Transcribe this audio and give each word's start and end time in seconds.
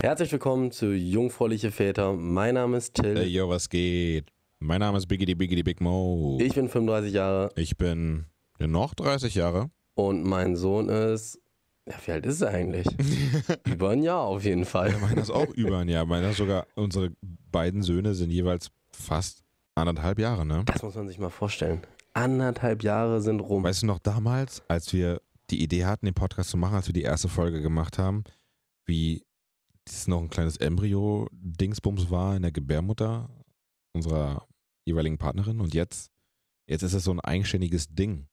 Herzlich 0.00 0.30
willkommen 0.30 0.70
zu 0.70 0.92
Jungfräuliche 0.94 1.72
Väter. 1.72 2.12
Mein 2.12 2.54
Name 2.54 2.76
ist 2.76 2.94
Till. 2.94 3.16
Hey, 3.16 3.26
yo, 3.26 3.48
was 3.48 3.68
geht? 3.68 4.30
Mein 4.60 4.78
Name 4.78 4.96
ist 4.96 5.08
Biggity 5.08 5.34
Biggity 5.34 5.64
Big 5.64 5.80
Mo. 5.80 6.38
Ich 6.40 6.54
bin 6.54 6.68
35 6.68 7.12
Jahre 7.12 7.50
Ich 7.56 7.76
bin 7.76 8.26
ja, 8.60 8.68
noch 8.68 8.94
30 8.94 9.34
Jahre. 9.34 9.70
und 9.94 10.22
mein 10.22 10.54
Sohn 10.54 10.88
ist. 10.88 11.40
Ja, 11.88 11.94
wie 12.06 12.12
alt 12.12 12.26
ist 12.26 12.42
er 12.42 12.50
eigentlich? 12.50 12.86
Über 13.66 13.90
ein 13.90 14.04
Jahr 14.04 14.20
auf 14.20 14.44
jeden 14.44 14.66
Fall. 14.66 14.96
Meiner 15.00 15.20
ist 15.20 15.30
auch 15.32 15.52
über 15.54 15.78
ein 15.78 15.88
Jahr. 15.88 16.06
Meiner 16.06 16.32
sogar, 16.32 16.68
unsere 16.76 17.10
beiden 17.50 17.82
Söhne 17.82 18.14
sind 18.14 18.30
jeweils 18.30 18.70
fast 18.92 19.42
anderthalb 19.74 20.20
Jahre, 20.20 20.46
ne? 20.46 20.62
Das 20.66 20.84
muss 20.84 20.94
man 20.94 21.08
sich 21.08 21.18
mal 21.18 21.30
vorstellen. 21.30 21.82
Anderthalb 22.12 22.84
Jahre 22.84 23.20
sind 23.20 23.40
rum. 23.40 23.64
Weißt 23.64 23.82
du 23.82 23.86
noch 23.86 23.98
damals, 23.98 24.62
als 24.68 24.92
wir 24.92 25.20
die 25.50 25.60
Idee 25.60 25.86
hatten, 25.86 26.06
den 26.06 26.14
Podcast 26.14 26.50
zu 26.50 26.56
machen, 26.56 26.76
als 26.76 26.86
wir 26.86 26.94
die 26.94 27.02
erste 27.02 27.28
Folge 27.28 27.60
gemacht 27.60 27.98
haben, 27.98 28.22
wie 28.86 29.24
das 29.88 30.08
noch 30.08 30.20
ein 30.20 30.30
kleines 30.30 30.56
Embryo-Dingsbums 30.56 32.10
war 32.10 32.36
in 32.36 32.42
der 32.42 32.52
Gebärmutter 32.52 33.28
unserer 33.92 34.46
jeweiligen 34.84 35.18
Partnerin 35.18 35.60
und 35.60 35.74
jetzt, 35.74 36.10
jetzt 36.66 36.82
ist 36.82 36.94
es 36.94 37.04
so 37.04 37.12
ein 37.12 37.20
eigenständiges 37.20 37.88
Ding. 37.88 38.28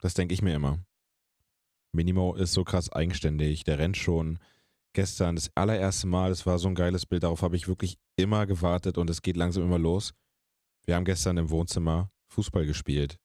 Das 0.00 0.14
denke 0.14 0.34
ich 0.34 0.42
mir 0.42 0.54
immer. 0.54 0.78
Minimo 1.92 2.34
ist 2.34 2.52
so 2.52 2.64
krass 2.64 2.90
eigenständig, 2.90 3.64
der 3.64 3.78
rennt 3.78 3.96
schon. 3.96 4.38
Gestern 4.94 5.36
das 5.36 5.50
allererste 5.54 6.06
Mal, 6.06 6.30
das 6.30 6.44
war 6.44 6.58
so 6.58 6.68
ein 6.68 6.74
geiles 6.74 7.06
Bild, 7.06 7.22
darauf 7.22 7.42
habe 7.42 7.56
ich 7.56 7.68
wirklich 7.68 7.98
immer 8.16 8.46
gewartet 8.46 8.98
und 8.98 9.08
es 9.10 9.22
geht 9.22 9.36
langsam 9.36 9.62
immer 9.62 9.78
los. 9.78 10.12
Wir 10.84 10.96
haben 10.96 11.04
gestern 11.04 11.36
im 11.36 11.50
Wohnzimmer 11.50 12.10
Fußball 12.28 12.66
gespielt. 12.66 13.18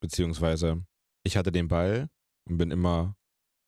Beziehungsweise 0.00 0.84
ich 1.22 1.36
hatte 1.36 1.52
den 1.52 1.68
Ball 1.68 2.08
und 2.48 2.58
bin 2.58 2.70
immer 2.70 3.16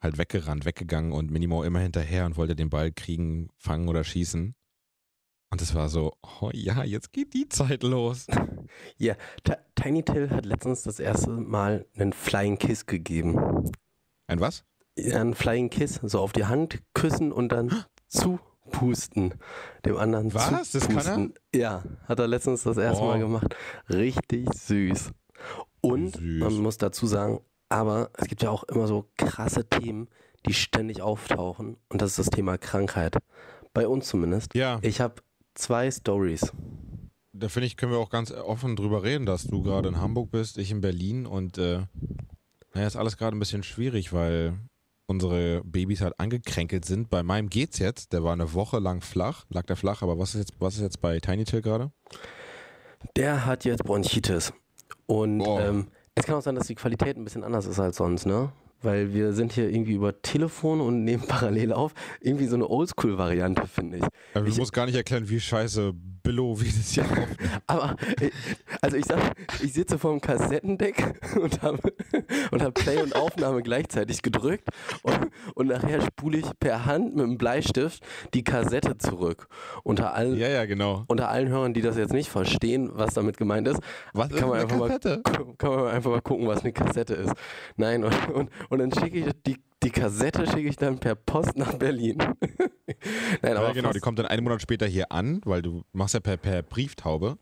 halt 0.00 0.18
weggerannt, 0.18 0.64
weggegangen 0.64 1.12
und 1.12 1.30
Minimo 1.30 1.62
immer 1.62 1.80
hinterher 1.80 2.26
und 2.26 2.36
wollte 2.36 2.56
den 2.56 2.70
Ball 2.70 2.90
kriegen, 2.92 3.48
fangen 3.56 3.88
oder 3.88 4.02
schießen. 4.04 4.54
Und 5.52 5.60
es 5.62 5.74
war 5.74 5.88
so, 5.88 6.12
oh 6.40 6.50
ja, 6.52 6.84
jetzt 6.84 7.12
geht 7.12 7.34
die 7.34 7.48
Zeit 7.48 7.82
los. 7.82 8.26
Ja, 8.98 9.14
Ti- 9.42 9.54
Tiny 9.74 10.04
Till 10.04 10.30
hat 10.30 10.46
letztens 10.46 10.82
das 10.84 11.00
erste 11.00 11.30
Mal 11.30 11.86
einen 11.96 12.12
Flying 12.12 12.56
Kiss 12.56 12.86
gegeben. 12.86 13.68
Ein 14.28 14.38
was? 14.38 14.64
Ja, 14.96 15.20
Ein 15.20 15.34
Flying 15.34 15.70
Kiss, 15.70 15.98
so 16.04 16.20
auf 16.20 16.32
die 16.32 16.44
Hand 16.44 16.80
küssen 16.94 17.32
und 17.32 17.50
dann 17.50 17.84
zupusten. 18.06 19.34
Dem 19.84 19.96
anderen 19.96 20.32
Was? 20.34 20.70
Das 20.70 20.86
kann 20.86 20.96
er? 20.96 21.02
zupusten. 21.02 21.34
Ja, 21.54 21.82
hat 22.06 22.20
er 22.20 22.28
letztens 22.28 22.62
das 22.62 22.76
erste 22.76 23.02
Oh. 23.02 23.06
Mal 23.08 23.18
gemacht. 23.18 23.56
Richtig 23.88 24.48
süß. 24.54 25.10
Und 25.80 26.16
Süß. 26.16 26.40
man 26.40 26.54
muss 26.58 26.78
dazu 26.78 27.06
sagen, 27.06 27.40
aber 27.70 28.10
es 28.18 28.28
gibt 28.28 28.42
ja 28.42 28.50
auch 28.50 28.64
immer 28.64 28.86
so 28.86 29.06
krasse 29.16 29.66
Themen, 29.66 30.08
die 30.46 30.52
ständig 30.52 31.00
auftauchen. 31.00 31.76
Und 31.88 32.02
das 32.02 32.10
ist 32.10 32.18
das 32.18 32.30
Thema 32.30 32.58
Krankheit. 32.58 33.16
Bei 33.72 33.88
uns 33.88 34.08
zumindest. 34.08 34.54
Ja, 34.54 34.78
Ich 34.82 35.00
habe 35.00 35.14
zwei 35.54 35.90
Stories. 35.90 36.52
da 37.32 37.48
finde 37.48 37.66
ich, 37.66 37.76
können 37.76 37.92
wir 37.92 37.98
auch 37.98 38.10
ganz 38.10 38.32
offen 38.32 38.76
drüber 38.76 39.02
reden, 39.02 39.24
dass 39.24 39.44
du 39.44 39.62
gerade 39.62 39.88
in 39.88 40.00
Hamburg 40.00 40.30
bist, 40.30 40.58
ich 40.58 40.70
in 40.70 40.80
Berlin 40.80 41.26
und 41.26 41.56
äh, 41.58 41.82
naja, 42.74 42.86
ist 42.86 42.96
alles 42.96 43.16
gerade 43.16 43.36
ein 43.36 43.40
bisschen 43.40 43.62
schwierig, 43.62 44.12
weil 44.12 44.58
unsere 45.06 45.62
Babys 45.64 46.00
halt 46.02 46.18
angekränkelt 46.20 46.84
sind. 46.84 47.10
Bei 47.10 47.22
meinem 47.22 47.48
geht's 47.48 47.78
jetzt, 47.78 48.12
der 48.12 48.22
war 48.22 48.32
eine 48.32 48.54
Woche 48.54 48.78
lang 48.78 49.00
flach, 49.00 49.44
lag 49.48 49.66
der 49.66 49.76
flach, 49.76 50.02
aber 50.02 50.18
was 50.18 50.34
ist 50.34 50.40
jetzt, 50.40 50.60
was 50.60 50.74
ist 50.76 50.82
jetzt 50.82 51.00
bei 51.00 51.18
Tiny 51.20 51.44
Till 51.44 51.62
gerade? 51.62 51.90
Der 53.16 53.44
hat 53.46 53.64
jetzt 53.64 53.82
Bronchitis. 53.84 54.52
Und 55.06 55.40
ähm, 55.46 55.88
es 56.14 56.26
kann 56.26 56.36
auch 56.36 56.42
sein, 56.42 56.54
dass 56.54 56.66
die 56.66 56.74
Qualität 56.74 57.16
ein 57.16 57.24
bisschen 57.24 57.44
anders 57.44 57.66
ist 57.66 57.78
als 57.78 57.96
sonst, 57.96 58.26
ne? 58.26 58.52
Weil 58.82 59.12
wir 59.12 59.32
sind 59.32 59.52
hier 59.52 59.68
irgendwie 59.70 59.92
über 59.94 60.20
Telefon 60.22 60.80
und 60.80 61.04
nehmen 61.04 61.22
parallel 61.28 61.72
auf. 61.72 61.92
Irgendwie 62.20 62.46
so 62.46 62.56
eine 62.56 62.68
Oldschool-Variante, 62.68 63.66
finde 63.66 63.98
ich. 63.98 64.04
Also, 64.34 64.48
Ich- 64.48 64.58
muss 64.58 64.72
gar 64.72 64.86
nicht 64.86 64.94
erklären, 64.96 65.28
wie 65.28 65.40
scheiße 65.40 65.92
Billo, 66.22 66.60
wie 66.60 66.66
das 66.66 66.90
hier 66.92 67.04
aufnimmt. 67.04 67.36
Aber, 67.66 67.96
äh, 68.20 68.30
also 68.82 68.96
ich 68.96 69.06
sag, 69.06 69.18
ich 69.62 69.72
sitze 69.72 69.98
vor 69.98 70.10
dem 70.12 70.20
Kassettendeck 70.20 71.18
und 71.40 71.62
habe 71.62 71.78
und 72.50 72.62
hab 72.62 72.74
Play 72.74 73.00
und 73.02 73.16
Aufnahme 73.16 73.62
gleichzeitig 73.62 74.20
gedrückt 74.22 74.68
und, 75.02 75.30
und 75.54 75.66
nachher 75.68 76.02
spule 76.02 76.38
ich 76.38 76.46
per 76.60 76.84
Hand 76.84 77.16
mit 77.16 77.24
dem 77.24 77.38
Bleistift 77.38 78.02
die 78.34 78.44
Kassette 78.44 78.98
zurück. 78.98 79.48
Unter 79.82 80.14
allen, 80.14 80.36
Ja, 80.36 80.48
ja, 80.48 80.66
genau. 80.66 81.04
unter 81.08 81.30
allen 81.30 81.48
Hörern, 81.48 81.72
die 81.72 81.80
das 81.82 81.96
jetzt 81.96 82.12
nicht 82.12 82.28
verstehen, 82.28 82.90
was 82.92 83.14
damit 83.14 83.38
gemeint 83.38 83.66
ist, 83.66 83.80
Was 84.12 84.28
Kann 84.30 84.48
man 84.50 84.60
einfach 84.60 84.76
mal- 84.76 84.88
Kassette? 84.88 85.22
kann 85.56 85.70
man 85.74 85.86
einfach 85.88 86.10
mal 86.10 86.20
gucken, 86.22 86.46
was 86.46 86.60
eine 86.62 86.72
Kassette 86.72 87.14
ist. 87.14 87.32
Nein, 87.76 88.04
und, 88.04 88.28
und, 88.28 88.50
und 88.70 88.78
dann 88.78 88.92
schicke 88.92 89.18
ich 89.18 89.32
die, 89.46 89.58
die 89.82 89.90
Kassette 89.90 90.46
schicke 90.46 90.68
ich 90.68 90.76
dann 90.76 90.98
per 90.98 91.14
Post 91.14 91.56
nach 91.56 91.74
Berlin. 91.74 92.16
Nein, 93.42 93.54
Ja, 93.54 93.72
genau, 93.72 93.92
die 93.92 94.00
kommt 94.00 94.18
dann 94.18 94.26
einen 94.26 94.42
Monat 94.42 94.62
später 94.62 94.86
hier 94.86 95.12
an, 95.12 95.40
weil 95.44 95.60
du 95.60 95.82
machst 95.92 96.14
ja 96.14 96.20
per, 96.20 96.36
per 96.38 96.62
Brieftaube. 96.62 97.36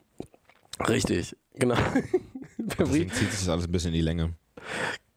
richtig, 0.89 1.37
genau. 1.55 1.75
per 2.69 2.87
Deswegen 2.87 3.11
zieht 3.13 3.31
sich 3.31 3.41
das 3.41 3.49
alles 3.49 3.67
ein 3.67 3.73
bisschen 3.73 3.89
in 3.89 3.95
die 3.95 4.01
Länge. 4.01 4.35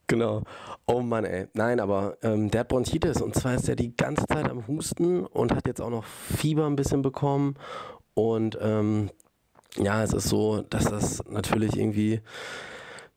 genau. 0.08 0.44
Oh 0.88 1.00
Mann, 1.02 1.26
ey. 1.26 1.48
Nein, 1.54 1.80
aber 1.80 2.18
ähm, 2.22 2.52
der 2.52 2.62
hat 2.62 2.68
Bronchitis 2.68 3.22
und 3.22 3.34
zwar 3.36 3.56
ist 3.56 3.70
er 3.70 3.76
die 3.76 3.96
ganze 3.96 4.26
Zeit 4.28 4.50
am 4.50 4.68
Husten 4.68 5.26
und 5.26 5.54
hat 5.56 5.68
jetzt 5.68 5.80
auch 5.82 5.90
noch 5.90 6.04
Fieber 6.04 6.66
ein 6.66 6.76
bisschen 6.76 7.02
bekommen 7.02 7.56
und 8.14 8.58
ähm, 8.62 9.10
ja, 9.78 10.04
es 10.04 10.12
ist 10.12 10.28
so, 10.28 10.64
dass 10.64 10.86
das 10.86 11.24
natürlich 11.30 11.78
irgendwie 11.78 12.20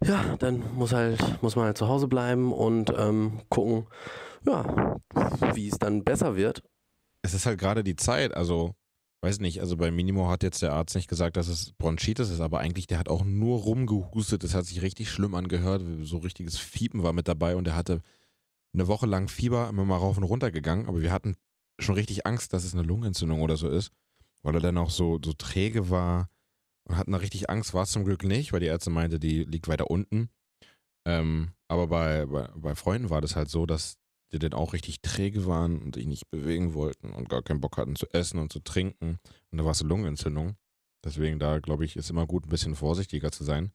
ja, 0.04 0.37
dann 0.38 0.62
muss 0.75 0.92
halt, 0.92 1.42
muss 1.42 1.56
man 1.56 1.66
halt 1.66 1.78
zu 1.78 1.88
Hause 1.88 2.09
bleiben 2.09 2.53
und 2.53 2.92
ähm, 2.97 3.41
gucken, 3.48 3.87
ja, 4.47 4.97
wie 5.54 5.69
es 5.69 5.78
dann 5.78 6.04
besser 6.04 6.37
wird. 6.37 6.62
Es 7.22 7.34
ist 7.34 7.47
halt 7.47 7.59
gerade 7.59 7.82
die 7.82 7.97
Zeit, 7.97 8.34
also 8.34 8.75
weiß 9.22 9.41
nicht, 9.41 9.60
also 9.60 9.78
bei 9.78 9.91
Minimo 9.91 10.28
hat 10.28 10.42
jetzt 10.42 10.60
der 10.60 10.75
Arzt 10.75 10.94
nicht 10.94 11.09
gesagt, 11.09 11.38
dass 11.38 11.48
es 11.48 11.72
Bronchitis 11.72 12.28
ist, 12.28 12.41
aber 12.41 12.59
eigentlich 12.59 12.87
der 12.87 12.98
hat 12.98 13.09
auch 13.09 13.25
nur 13.25 13.60
rumgehustet, 13.60 14.44
das 14.44 14.54
hat 14.54 14.66
sich 14.66 14.82
richtig 14.82 15.10
schlimm 15.10 15.34
angehört, 15.34 15.82
so 16.03 16.19
richtiges 16.19 16.59
Fiepen 16.59 17.03
war 17.03 17.15
mit 17.15 17.26
dabei 17.26 17.56
und 17.56 17.66
er 17.66 17.75
hatte 17.75 18.03
eine 18.75 18.86
Woche 18.86 19.06
lang 19.06 19.28
Fieber, 19.28 19.71
immer 19.71 19.86
mal 19.86 19.97
rauf 19.97 20.19
und 20.19 20.25
runter 20.25 20.50
gegangen, 20.50 20.86
aber 20.86 21.00
wir 21.00 21.12
hatten 21.12 21.36
schon 21.78 21.94
richtig 21.94 22.26
Angst, 22.26 22.53
dass 22.53 22.65
es 22.65 22.75
eine 22.75 22.82
Lungenentzündung 22.82 23.41
oder 23.41 23.56
so 23.56 23.69
ist, 23.69 23.91
weil 24.42 24.54
er 24.56 24.60
dann 24.60 24.76
auch 24.76 24.91
so, 24.91 25.19
so 25.25 25.32
träge 25.32 25.88
war 25.88 26.28
und 26.84 26.97
hatten 26.97 27.12
da 27.12 27.19
richtig 27.19 27.50
Angst, 27.50 27.75
war 27.75 27.83
es 27.83 27.91
zum 27.91 28.05
Glück 28.05 28.25
nicht, 28.25 28.53
weil 28.53 28.61
die 28.61 28.67
Ärzte 28.67 28.91
meinte, 28.91 29.19
die 29.19 29.45
liegt 29.45 29.69
weiter 29.69 29.91
unten. 29.91 30.28
Ähm, 31.06 31.53
aber 31.69 31.87
bei, 31.89 32.27
bei, 32.27 32.49
bei 32.55 32.75
Freunden 32.75 33.11
war 33.11 33.21
das 33.21 33.37
halt 33.37 33.49
so, 33.49 33.67
dass 33.67 33.99
die 34.33 34.39
dann 34.39 34.53
auch 34.53 34.72
richtig 34.72 35.00
träge 35.00 35.47
waren 35.47 35.81
und 35.81 35.95
sich 35.95 36.06
nicht 36.06 36.31
bewegen 36.31 36.75
wollten 36.75 37.11
und 37.11 37.28
gar 37.28 37.43
keinen 37.43 37.61
Bock 37.61 37.77
hatten 37.77 37.97
zu 37.97 38.06
essen 38.12 38.39
und 38.39 38.53
zu 38.53 38.61
trinken. 38.61 39.19
Und 39.50 39.59
da 39.59 39.65
war 39.65 39.72
es 39.72 39.81
eine 39.81 39.89
Lungenentzündung. 39.89 40.56
Deswegen 41.05 41.39
da, 41.39 41.59
glaube 41.61 41.84
ich, 41.84 41.97
ist 41.97 42.11
immer 42.11 42.27
gut, 42.27 42.47
ein 42.47 42.50
bisschen 42.50 42.75
vorsichtiger 42.75 43.31
zu 43.31 43.45
sein. 43.45 43.72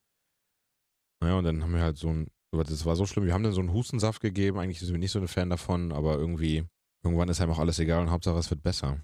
Naja, 1.21 1.37
und 1.37 1.43
dann 1.43 1.63
haben 1.63 1.73
wir 1.73 1.81
halt 1.81 1.97
so 1.97 2.09
ein, 2.09 2.27
das 2.51 2.85
war 2.85 2.95
so 2.95 3.05
schlimm, 3.05 3.25
wir 3.25 3.33
haben 3.33 3.43
dann 3.43 3.53
so 3.53 3.61
einen 3.61 3.73
Hustensaft 3.73 4.21
gegeben, 4.21 4.57
eigentlich 4.57 4.79
sind 4.79 4.91
wir 4.91 4.97
nicht 4.97 5.11
so 5.11 5.19
ein 5.19 5.27
Fan 5.27 5.49
davon, 5.49 5.91
aber 5.91 6.17
irgendwie, 6.17 6.65
irgendwann 7.03 7.29
ist 7.29 7.41
einem 7.41 7.51
auch 7.51 7.59
alles 7.59 7.79
egal 7.79 8.01
und 8.01 8.09
Hauptsache 8.09 8.37
es 8.37 8.49
wird 8.49 8.63
besser. 8.63 8.99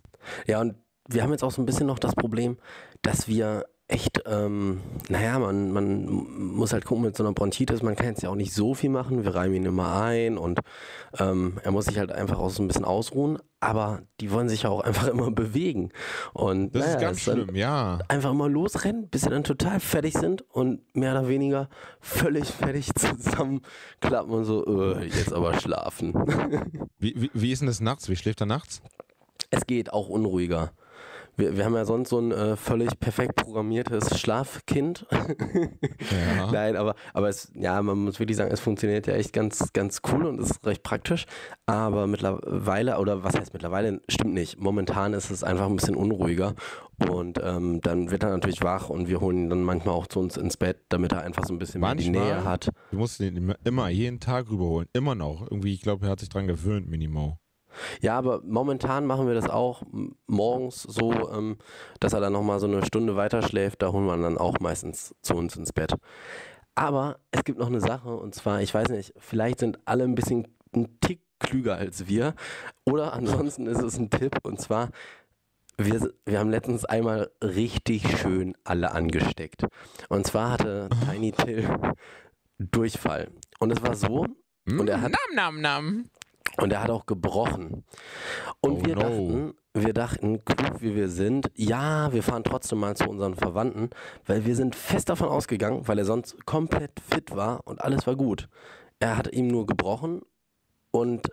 Ja, 0.48 0.62
und 0.62 0.76
wir 1.08 1.22
haben 1.22 1.32
jetzt 1.32 1.44
auch 1.44 1.52
so 1.52 1.62
ein 1.62 1.66
bisschen 1.66 1.88
noch 1.88 2.00
das 2.00 2.16
Problem, 2.16 2.58
dass 3.02 3.28
wir 3.28 3.66
echt, 3.88 4.24
ähm, 4.26 4.82
naja, 5.10 5.38
man, 5.38 5.72
man 5.72 6.06
muss 6.06 6.74
halt 6.74 6.86
gucken 6.86 7.04
mit 7.04 7.16
so 7.16 7.24
einer 7.24 7.34
Bronchitis, 7.34 7.84
man 7.84 7.96
kann 7.96 8.08
jetzt 8.08 8.24
ja 8.24 8.30
auch 8.30 8.36
nicht 8.36 8.54
so 8.54 8.74
viel 8.74 8.90
machen, 8.90 9.24
wir 9.24 9.36
reimen 9.36 9.56
ihn 9.56 9.66
immer 9.66 10.02
ein 10.02 10.40
und 10.40 10.60
ähm, 11.20 11.60
er 11.64 11.72
muss 11.72 11.86
sich 11.86 12.00
halt 12.00 12.12
einfach 12.12 12.40
auch 12.40 12.50
so 12.50 12.64
ein 12.64 12.68
bisschen 12.68 12.86
ausruhen, 12.86 13.38
aber 13.60 14.02
die 14.22 14.32
wollen 14.32 14.50
sich 14.50 14.64
ja 14.64 14.70
auch 14.72 14.82
einfach 14.84 15.08
immer 15.08 15.30
bewegen. 15.30 15.92
Und 16.34 16.74
Das 16.74 16.82
naja, 16.82 16.96
ist 16.96 17.02
ganz 17.02 17.22
schlimm, 17.22 17.56
ja. 17.56 18.00
Einfach 18.08 18.32
immer 18.32 18.50
losrennen, 18.50 19.08
bis 19.08 19.22
sie 19.22 19.30
dann 19.30 19.44
total 19.44 19.80
fertig 19.80 20.18
sind 20.18 20.42
und 20.50 20.82
mehr 20.96 21.12
oder 21.12 21.28
weniger 21.28 21.70
völlig 22.02 22.46
fertig 22.46 22.90
zusammenklappen 22.96 24.34
und 24.34 24.46
so, 24.46 24.96
äh, 24.96 25.06
jetzt 25.06 25.32
aber 25.32 25.60
schlafen. 25.60 26.14
Wie, 26.98 27.14
wie, 27.22 27.30
wie 27.34 27.52
ist 27.52 27.60
denn 27.60 27.68
das 27.68 27.82
nachts? 27.82 28.10
Wie 28.10 28.16
schläft 28.16 28.42
er 28.42 28.48
nachts? 28.48 28.82
Es 29.52 29.68
geht 29.68 29.94
auch 29.94 30.10
unruhiger. 30.10 30.72
Wir, 31.38 31.58
wir 31.58 31.66
haben 31.66 31.76
ja 31.76 31.86
sonst 31.86 32.10
so 32.10 32.20
ein 32.20 32.32
äh, 32.32 32.56
völlig 32.56 33.00
perfekt 33.00 33.36
programmiertes 33.36 34.20
Schlafkind. 34.20 35.06
Ja. 35.12 36.50
Nein, 36.52 36.76
aber, 36.76 36.96
aber 37.14 37.30
es, 37.30 37.52
ja, 37.56 37.82
man 37.82 38.00
muss 38.00 38.20
wirklich 38.20 38.38
sagen, 38.38 38.52
es 38.52 38.60
funktioniert 38.60 39.08
ja 39.08 39.14
echt 39.14 39.34
ganz, 39.34 39.74
ganz 39.74 40.02
cool 40.12 40.26
und 40.26 40.40
ist 40.40 40.66
recht 40.66 40.84
praktisch. 40.84 41.26
Aber 41.66 42.08
mittlerweile, 42.08 42.98
oder 43.00 43.24
was 43.24 43.38
heißt 43.38 43.54
mittlerweile, 43.54 44.02
stimmt 44.08 44.34
nicht. 44.34 44.60
Momentan 44.60 45.14
ist 45.14 45.30
es 45.30 45.44
einfach 45.44 45.66
ein 45.66 45.76
bisschen 45.76 45.96
unruhiger. 45.96 46.56
Und 47.10 47.40
ähm, 47.44 47.82
dann 47.82 48.12
wird 48.12 48.24
er 48.24 48.30
natürlich 48.30 48.62
wach 48.62 48.90
und 48.90 49.10
wir 49.10 49.20
holen 49.20 49.44
ihn 49.44 49.50
dann 49.50 49.64
manchmal 49.64 49.96
auch 49.96 50.08
zu 50.08 50.20
uns 50.20 50.38
ins 50.38 50.56
Bett, 50.56 50.78
damit 50.90 51.12
er 51.12 51.24
einfach 51.24 51.46
so 51.46 51.54
ein 51.54 51.60
bisschen 51.60 51.82
mehr 51.82 51.96
die 51.96 52.10
Manchmal? 52.10 52.36
Nähe 52.36 52.44
hat. 52.46 52.70
Du 52.92 52.98
musst 52.98 53.20
ihn 53.20 53.36
immer, 53.36 53.56
immer 53.66 53.90
jeden 53.90 54.20
Tag 54.22 54.50
rüberholen. 54.50 54.88
Immer 54.94 55.16
noch. 55.16 55.42
Irgendwie, 55.42 55.74
ich 55.74 55.82
glaube, 55.82 56.06
er 56.06 56.12
hat 56.12 56.22
sich 56.22 56.30
dran 56.30 56.48
gewöhnt, 56.48 56.88
Minimo. 56.88 57.38
Ja, 58.02 58.18
aber 58.18 58.42
momentan 58.46 59.06
machen 59.06 59.28
wir 59.28 59.34
das 59.34 59.50
auch 59.50 59.84
morgens 60.28 60.84
so, 60.84 61.12
ähm, 61.32 61.58
dass 62.00 62.14
er 62.14 62.20
dann 62.20 62.34
nochmal 62.34 62.60
so 62.60 62.68
eine 62.68 62.86
Stunde 62.86 63.16
weiter 63.16 63.42
schläft. 63.42 63.82
Da 63.82 63.92
holen 63.92 64.06
wir 64.06 64.16
ihn 64.16 64.24
dann 64.24 64.38
auch 64.38 64.60
meistens 64.60 65.16
zu 65.22 65.36
uns 65.36 65.56
ins 65.56 65.74
Bett. 65.74 65.94
Aber 66.76 67.20
es 67.32 67.44
gibt 67.44 67.60
noch 67.60 67.68
eine 67.68 67.80
Sache 67.80 68.16
und 68.16 68.36
zwar, 68.36 68.62
ich 68.62 68.74
weiß 68.74 68.90
nicht, 68.90 69.14
vielleicht 69.18 69.60
sind 69.60 69.80
alle 69.86 70.04
ein 70.04 70.16
bisschen 70.16 70.48
ein 70.76 71.00
Tick 71.00 71.22
klüger 71.40 71.78
als 71.78 72.08
wir. 72.08 72.34
Oder 72.86 73.14
ansonsten 73.14 73.66
ist 73.68 73.82
es 73.82 73.98
ein 73.98 74.10
Tipp 74.10 74.40
und 74.44 74.60
zwar, 74.60 74.90
wir, 75.78 76.14
wir 76.26 76.40
haben 76.40 76.50
letztens 76.50 76.86
einmal 76.86 77.32
richtig 77.42 78.20
schön 78.20 78.56
alle 78.64 78.92
angesteckt. 78.92 79.66
Und 80.10 80.28
zwar 80.28 80.52
hatte 80.52 80.90
Tiny 81.10 81.32
Till 81.32 81.70
Durchfall. 82.58 83.30
Und 83.60 83.72
es 83.72 83.82
war 83.82 83.96
so, 83.96 84.26
und 84.68 84.90
er 84.90 85.02
hat, 85.02 85.12
nam, 85.12 85.36
nam, 85.36 85.62
nam. 85.62 86.10
Und 86.58 86.72
er 86.72 86.84
hat 86.84 86.90
auch 86.90 87.06
gebrochen. 87.06 87.84
Und 88.62 88.82
Oh 88.82 88.86
wir 88.86 88.96
no. 88.96 89.02
dachten, 89.02 89.54
wir 89.74 89.94
dachten, 89.94 90.46
klug 90.46 90.82
wie 90.82 90.96
wir 90.96 91.10
sind, 91.10 91.52
ja, 91.56 92.12
wir 92.14 92.24
fahren 92.24 92.44
trotzdem 92.44 92.80
mal 92.80 92.96
zu 92.96 93.10
unseren 93.10 93.36
Verwandten, 93.36 93.90
weil 94.26 94.46
wir 94.46 94.56
sind 94.56 94.76
fest 94.76 95.10
davon 95.10 95.30
ausgegangen, 95.30 95.88
weil 95.88 96.00
er 96.00 96.06
sonst 96.06 96.46
komplett 96.46 97.00
fit 97.00 97.36
war 97.36 97.68
und 97.68 97.82
alles 97.82 98.08
war 98.08 98.16
gut. 98.16 98.48
Er 99.00 99.18
hat 99.18 99.32
ihm 99.34 99.48
nur 99.48 99.66
gebrochen 99.66 100.22
und 100.92 101.28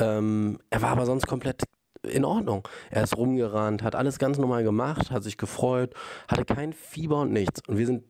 ähm, 0.00 0.58
er 0.70 0.82
war 0.82 0.90
aber 0.90 1.06
sonst 1.06 1.26
komplett 1.26 1.62
in 2.02 2.24
Ordnung. 2.24 2.66
Er 2.90 3.04
ist 3.04 3.16
rumgerannt, 3.16 3.82
hat 3.82 3.94
alles 3.94 4.18
ganz 4.18 4.38
normal 4.38 4.64
gemacht, 4.64 5.10
hat 5.10 5.22
sich 5.22 5.38
gefreut, 5.38 5.94
hatte 6.28 6.44
kein 6.44 6.72
Fieber 6.72 7.20
und 7.20 7.32
nichts. 7.32 7.60
Und 7.68 7.78
wir 7.78 7.86
sind 7.86 8.04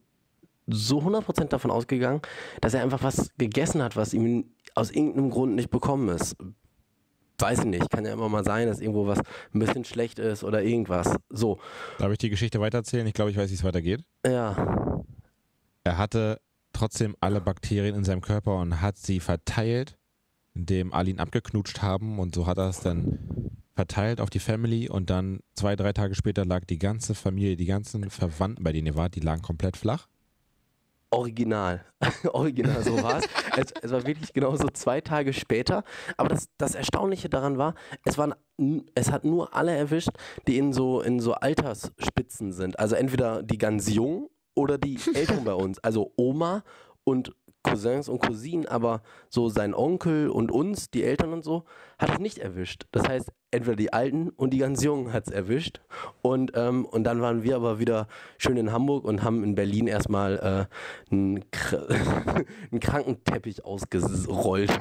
so 0.67 1.00
100% 1.00 1.44
davon 1.49 1.70
ausgegangen, 1.70 2.20
dass 2.61 2.75
er 2.75 2.82
einfach 2.82 3.03
was 3.03 3.31
gegessen 3.38 3.82
hat, 3.82 3.97
was 3.97 4.14
ihm 4.14 4.47
aus 4.75 4.91
irgendeinem 4.91 5.31
Grund 5.31 5.55
nicht 5.55 5.70
bekommen 5.70 6.09
ist. 6.09 6.37
Weiß 7.38 7.61
ich 7.61 7.64
nicht, 7.64 7.91
kann 7.91 8.05
ja 8.05 8.12
immer 8.12 8.29
mal 8.29 8.44
sein, 8.44 8.69
dass 8.69 8.81
irgendwo 8.81 9.06
was 9.06 9.19
ein 9.53 9.59
bisschen 9.59 9.85
schlecht 9.85 10.19
ist 10.20 10.44
oder 10.44 10.62
irgendwas. 10.62 11.17
So, 11.29 11.59
Darf 11.99 12.12
ich 12.12 12.19
die 12.19 12.31
Geschichte 12.31 12.61
weitererzählen? 12.61 13.06
Ich 13.06 13.14
glaube, 13.14 13.32
ich 13.32 13.37
weiß, 13.37 13.50
wie 13.50 13.55
es 13.55 13.64
weitergeht. 13.64 14.05
ja. 14.26 15.03
Er 15.85 15.99
hatte 15.99 16.41
trotzdem 16.73 17.17
alle 17.19 17.41
Bakterien 17.41 17.97
in 17.97 18.05
seinem 18.05 18.20
Körper 18.20 18.56
und 18.58 18.81
hat 18.81 18.97
sie 18.99 19.19
verteilt, 19.19 19.99
indem 20.55 20.93
alle 20.93 21.11
ihn 21.11 21.19
abgeknutscht 21.19 21.82
haben 21.82 22.20
und 22.20 22.37
so 22.37 22.47
hat 22.47 22.58
er 22.58 22.69
es 22.69 22.79
dann 22.79 23.50
verteilt 23.75 24.20
auf 24.20 24.31
die 24.31 24.38
Family 24.38 24.88
und 24.88 25.11
dann 25.11 25.41
zwei, 25.56 25.75
drei 25.75 25.93
Tage 25.93 26.15
später 26.15 26.44
lag 26.44 26.65
die 26.67 26.79
ganze 26.79 27.17
Familie, 27.17 27.56
die 27.56 27.67
ganzen 27.67 28.11
Verwandten, 28.11 28.62
bei 28.62 28.70
denen 28.73 28.87
ihr 28.87 28.94
wart, 28.94 29.17
die 29.17 29.20
lagen 29.20 29.43
komplett 29.43 29.76
flach. 29.76 30.06
Original. 31.12 31.85
Original, 32.32 32.82
so 32.82 33.03
war 33.03 33.19
es. 33.19 33.29
es. 33.82 33.93
War 33.93 34.06
wirklich 34.06 34.32
genauso 34.32 34.69
zwei 34.69 35.00
Tage 35.00 35.32
später. 35.32 35.85
Aber 36.17 36.31
das, 36.31 36.49
das 36.59 36.75
Erstaunliche 36.75 37.29
daran 37.29 37.59
war, 37.59 37.75
es, 38.05 38.19
waren, 38.19 38.35
es 38.94 39.12
hat 39.12 39.25
nur 39.25 39.55
alle 39.55 39.76
erwischt, 39.76 40.11
die 40.47 40.59
in 40.59 40.73
so, 40.73 41.03
in 41.03 41.20
so 41.20 41.35
Altersspitzen 41.35 42.53
sind. 42.53 42.79
Also 42.79 42.97
entweder 42.97 43.43
die 43.43 43.59
ganz 43.59 43.88
jung 43.93 44.31
oder 44.55 44.79
die 44.79 44.99
Älteren 45.14 45.44
bei 45.44 45.55
uns. 45.55 45.79
Also 45.81 46.12
Oma 46.17 46.64
und 47.05 47.35
Cousins 47.62 48.09
und 48.09 48.20
Cousinen, 48.20 48.67
aber 48.67 49.03
so 49.29 49.49
sein 49.49 49.75
Onkel 49.75 50.29
und 50.29 50.50
uns, 50.50 50.91
die 50.91 51.05
Eltern 51.05 51.32
und 51.32 51.44
so, 51.44 51.64
hat 51.99 52.11
es 52.11 52.19
nicht 52.19 52.38
erwischt. 52.38 52.87
Das 52.93 53.09
heißt, 53.09 53.31
entweder 53.50 53.76
die 53.76 53.93
Alten 53.93 54.31
und 54.31 54.50
die 54.50 54.59
ganz 54.59 54.82
Jungen 54.82 55.12
hat 55.12 55.26
es 55.26 55.32
erwischt. 55.32 55.81
Und, 56.23 56.53
ähm, 56.55 56.85
und 56.85 57.05
dann 57.05 57.20
waren 57.20 57.43
wir 57.43 57.56
aber 57.56 57.79
wieder 57.79 58.09
schön 58.38 58.56
in 58.56 58.73
Hamburg 58.73 59.05
und 59.05 59.23
haben 59.23 59.44
in 59.44 59.55
Berlin 59.55 59.87
erstmal 59.87 60.69
äh, 60.69 61.12
einen, 61.12 61.50
Kr 61.50 61.88
einen 62.70 62.81
Krankenteppich 62.81 63.65
ausgerollt. 63.65 64.73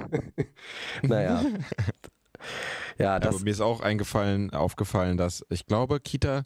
naja. 1.04 1.44
Ja, 2.98 3.16
Aber 3.16 3.20
das, 3.20 3.44
mir 3.44 3.52
ist 3.52 3.62
auch 3.62 3.82
eingefallen, 3.82 4.52
aufgefallen, 4.52 5.16
dass 5.16 5.46
ich 5.50 5.68
glaube, 5.68 6.00
Kita 6.00 6.46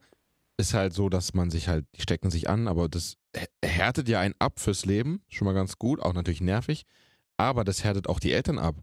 ist 0.58 0.74
halt 0.74 0.94
so, 0.94 1.10
dass 1.10 1.34
man 1.34 1.50
sich 1.50 1.68
halt, 1.68 1.86
die 1.96 2.02
stecken 2.02 2.30
sich 2.30 2.50
an, 2.50 2.68
aber 2.68 2.88
das 2.88 3.18
härtet 3.64 4.08
ja 4.08 4.20
einen 4.20 4.36
ab 4.40 4.60
fürs 4.60 4.86
Leben, 4.86 5.22
schon 5.28 5.46
mal 5.46 5.54
ganz 5.54 5.78
gut, 5.78 6.00
auch 6.00 6.14
natürlich 6.14 6.42
nervig, 6.42 6.86
aber 7.38 7.64
das 7.64 7.84
härtet 7.84 8.08
auch 8.08 8.20
die 8.20 8.32
Eltern 8.32 8.60
ab. 8.60 8.76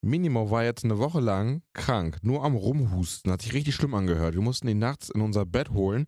Minimo 0.00 0.50
war 0.50 0.64
jetzt 0.64 0.84
eine 0.84 0.98
Woche 0.98 1.20
lang 1.20 1.62
krank, 1.74 2.18
nur 2.22 2.44
am 2.44 2.56
Rumhusten, 2.56 3.30
hat 3.30 3.42
sich 3.42 3.52
richtig 3.52 3.74
schlimm 3.74 3.94
angehört. 3.94 4.34
Wir 4.34 4.40
mussten 4.40 4.68
ihn 4.68 4.78
nachts 4.78 5.10
in 5.10 5.20
unser 5.20 5.46
Bett 5.46 5.70
holen 5.70 6.06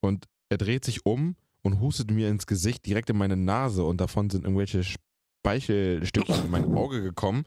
und 0.00 0.26
er 0.48 0.56
dreht 0.56 0.84
sich 0.84 1.04
um 1.04 1.36
und 1.62 1.80
hustet 1.80 2.10
mir 2.10 2.28
ins 2.30 2.46
Gesicht, 2.46 2.86
direkt 2.86 3.10
in 3.10 3.18
meine 3.18 3.36
Nase 3.36 3.84
und 3.84 4.00
davon 4.00 4.30
sind 4.30 4.44
irgendwelche 4.44 4.82
Speichelstückchen 4.84 6.44
in 6.44 6.50
mein 6.50 6.74
Auge 6.74 7.02
gekommen 7.02 7.44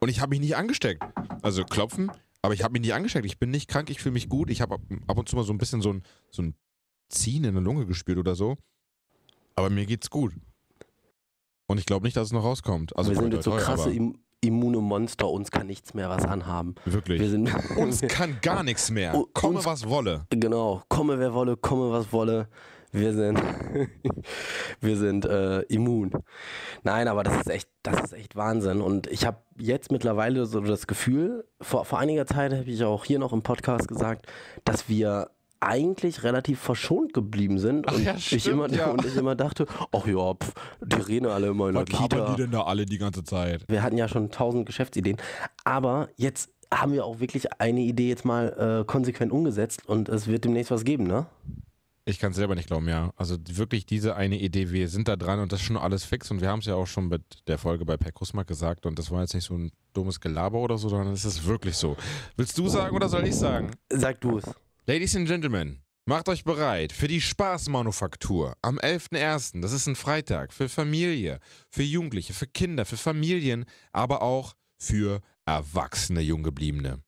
und 0.00 0.08
ich 0.08 0.20
habe 0.20 0.30
mich 0.30 0.40
nicht 0.40 0.56
angesteckt. 0.56 1.02
Also 1.42 1.64
klopfen, 1.64 2.10
aber 2.44 2.54
ich 2.54 2.62
habe 2.62 2.72
mich 2.72 2.82
nicht 2.82 2.92
angesteckt. 2.92 3.24
Ich 3.24 3.38
bin 3.38 3.50
nicht 3.50 3.68
krank, 3.68 3.88
ich 3.90 4.00
fühle 4.00 4.12
mich 4.12 4.28
gut. 4.28 4.50
Ich 4.50 4.60
habe 4.60 4.74
ab, 4.74 5.18
und 5.18 5.28
zu 5.28 5.34
mal 5.36 5.44
so 5.44 5.52
ein 5.52 5.58
bisschen 5.58 5.80
so 5.80 5.92
ein, 5.92 6.02
so 6.30 6.42
ein 6.42 6.54
Ziehen 7.08 7.44
in 7.44 7.54
der 7.54 7.62
Lunge 7.62 7.86
gespürt 7.86 8.18
oder 8.18 8.34
so. 8.34 8.56
Aber 9.56 9.70
mir 9.70 9.86
geht's 9.86 10.10
gut. 10.10 10.34
Und 11.66 11.78
ich 11.78 11.86
glaube 11.86 12.04
nicht, 12.06 12.16
dass 12.16 12.26
es 12.28 12.32
noch 12.32 12.44
rauskommt. 12.44 12.94
Also 12.96 13.10
wir 13.12 13.18
sind 13.18 13.32
jetzt 13.32 13.44
so 13.44 13.52
krasse 13.52 13.90
Im 13.92 14.18
immune 14.42 14.78
Monster, 14.78 15.30
uns 15.30 15.50
kann 15.50 15.66
nichts 15.66 15.94
mehr 15.94 16.10
was 16.10 16.26
anhaben. 16.26 16.74
Wir 16.84 16.92
Wirklich. 16.92 17.30
sind 17.30 17.50
Uns 17.78 18.00
kann 18.08 18.38
gar 18.42 18.62
nichts 18.62 18.90
mehr. 18.90 19.12
Komme, 19.32 19.56
uns- 19.56 19.64
was 19.64 19.88
wolle. 19.88 20.26
Genau, 20.28 20.82
komme 20.90 21.18
wer 21.18 21.32
wolle, 21.32 21.56
komme 21.56 21.90
was 21.90 22.12
wolle. 22.12 22.48
Wir 22.94 23.12
sind, 23.12 23.42
wir 24.80 24.96
sind 24.96 25.24
äh, 25.24 25.62
immun. 25.62 26.12
Nein, 26.84 27.08
aber 27.08 27.24
das 27.24 27.38
ist 27.38 27.50
echt, 27.50 27.68
das 27.82 28.04
ist 28.04 28.12
echt 28.12 28.36
Wahnsinn. 28.36 28.80
Und 28.80 29.08
ich 29.08 29.26
habe 29.26 29.38
jetzt 29.58 29.90
mittlerweile 29.90 30.46
so 30.46 30.60
das 30.60 30.86
Gefühl, 30.86 31.44
vor, 31.60 31.84
vor 31.84 31.98
einiger 31.98 32.24
Zeit 32.24 32.52
habe 32.52 32.70
ich 32.70 32.84
auch 32.84 33.04
hier 33.04 33.18
noch 33.18 33.32
im 33.32 33.42
Podcast 33.42 33.88
gesagt, 33.88 34.26
dass 34.64 34.88
wir 34.88 35.30
eigentlich 35.58 36.22
relativ 36.22 36.60
verschont 36.60 37.12
geblieben 37.12 37.58
sind. 37.58 37.90
Und, 37.90 38.04
ja, 38.04 38.14
ich 38.14 38.26
stimmt, 38.26 38.46
immer, 38.46 38.70
ja. 38.70 38.86
und 38.86 39.04
ich 39.04 39.16
immer 39.16 39.34
dachte, 39.34 39.66
ach 39.90 40.06
ja, 40.06 40.34
pf, 40.34 40.52
die 40.80 41.00
reden 41.00 41.26
alle 41.26 41.48
immer 41.48 41.68
in 41.68 41.74
der 41.74 41.88
Was 41.88 41.98
Kita. 41.98 42.30
die 42.30 42.42
denn 42.42 42.52
da 42.52 42.62
alle 42.62 42.86
die 42.86 42.98
ganze 42.98 43.24
Zeit? 43.24 43.64
Wir 43.66 43.82
hatten 43.82 43.96
ja 43.96 44.06
schon 44.06 44.30
tausend 44.30 44.66
Geschäftsideen. 44.66 45.16
Aber 45.64 46.10
jetzt 46.14 46.52
haben 46.72 46.92
wir 46.92 47.04
auch 47.04 47.18
wirklich 47.18 47.60
eine 47.60 47.80
Idee 47.80 48.08
jetzt 48.08 48.24
mal 48.24 48.82
äh, 48.82 48.84
konsequent 48.84 49.32
umgesetzt 49.32 49.88
und 49.88 50.08
es 50.08 50.28
wird 50.28 50.44
demnächst 50.44 50.70
was 50.70 50.84
geben, 50.84 51.08
ne? 51.08 51.26
Ich 52.06 52.18
kann 52.18 52.32
es 52.32 52.36
selber 52.36 52.54
nicht 52.54 52.66
glauben, 52.66 52.86
ja. 52.86 53.12
Also 53.16 53.36
wirklich 53.48 53.86
diese 53.86 54.14
eine 54.14 54.38
Idee, 54.38 54.70
wir 54.70 54.88
sind 54.88 55.08
da 55.08 55.16
dran 55.16 55.40
und 55.40 55.52
das 55.52 55.60
ist 55.60 55.66
schon 55.66 55.78
alles 55.78 56.04
fix 56.04 56.30
und 56.30 56.42
wir 56.42 56.48
haben 56.48 56.58
es 56.58 56.66
ja 56.66 56.74
auch 56.74 56.86
schon 56.86 57.08
mit 57.08 57.22
der 57.46 57.56
Folge 57.56 57.86
bei 57.86 57.96
Per 57.96 58.12
Kusmak 58.12 58.46
gesagt 58.46 58.84
und 58.84 58.98
das 58.98 59.10
war 59.10 59.22
jetzt 59.22 59.32
nicht 59.32 59.44
so 59.44 59.56
ein 59.56 59.72
dummes 59.94 60.20
Gelaber 60.20 60.58
oder 60.58 60.76
so, 60.76 60.90
sondern 60.90 61.14
es 61.14 61.24
ist 61.24 61.46
wirklich 61.46 61.76
so. 61.76 61.96
Willst 62.36 62.58
du 62.58 62.68
sagen 62.68 62.94
oder 62.94 63.08
soll 63.08 63.26
ich 63.26 63.34
sagen? 63.34 63.70
Sag 63.90 64.20
du 64.20 64.36
es. 64.36 64.44
Ladies 64.86 65.16
and 65.16 65.26
Gentlemen, 65.26 65.80
macht 66.04 66.28
euch 66.28 66.44
bereit 66.44 66.92
für 66.92 67.08
die 67.08 67.22
Spaßmanufaktur 67.22 68.54
am 68.60 68.78
11.01. 68.78 69.62
Das 69.62 69.72
ist 69.72 69.86
ein 69.86 69.96
Freitag 69.96 70.52
für 70.52 70.68
Familie, 70.68 71.38
für 71.70 71.82
Jugendliche, 71.82 72.34
für 72.34 72.46
Kinder, 72.46 72.84
für 72.84 72.98
Familien, 72.98 73.64
aber 73.92 74.20
auch 74.20 74.52
für 74.76 75.22
erwachsene 75.46 76.20
Junggebliebene. 76.20 77.02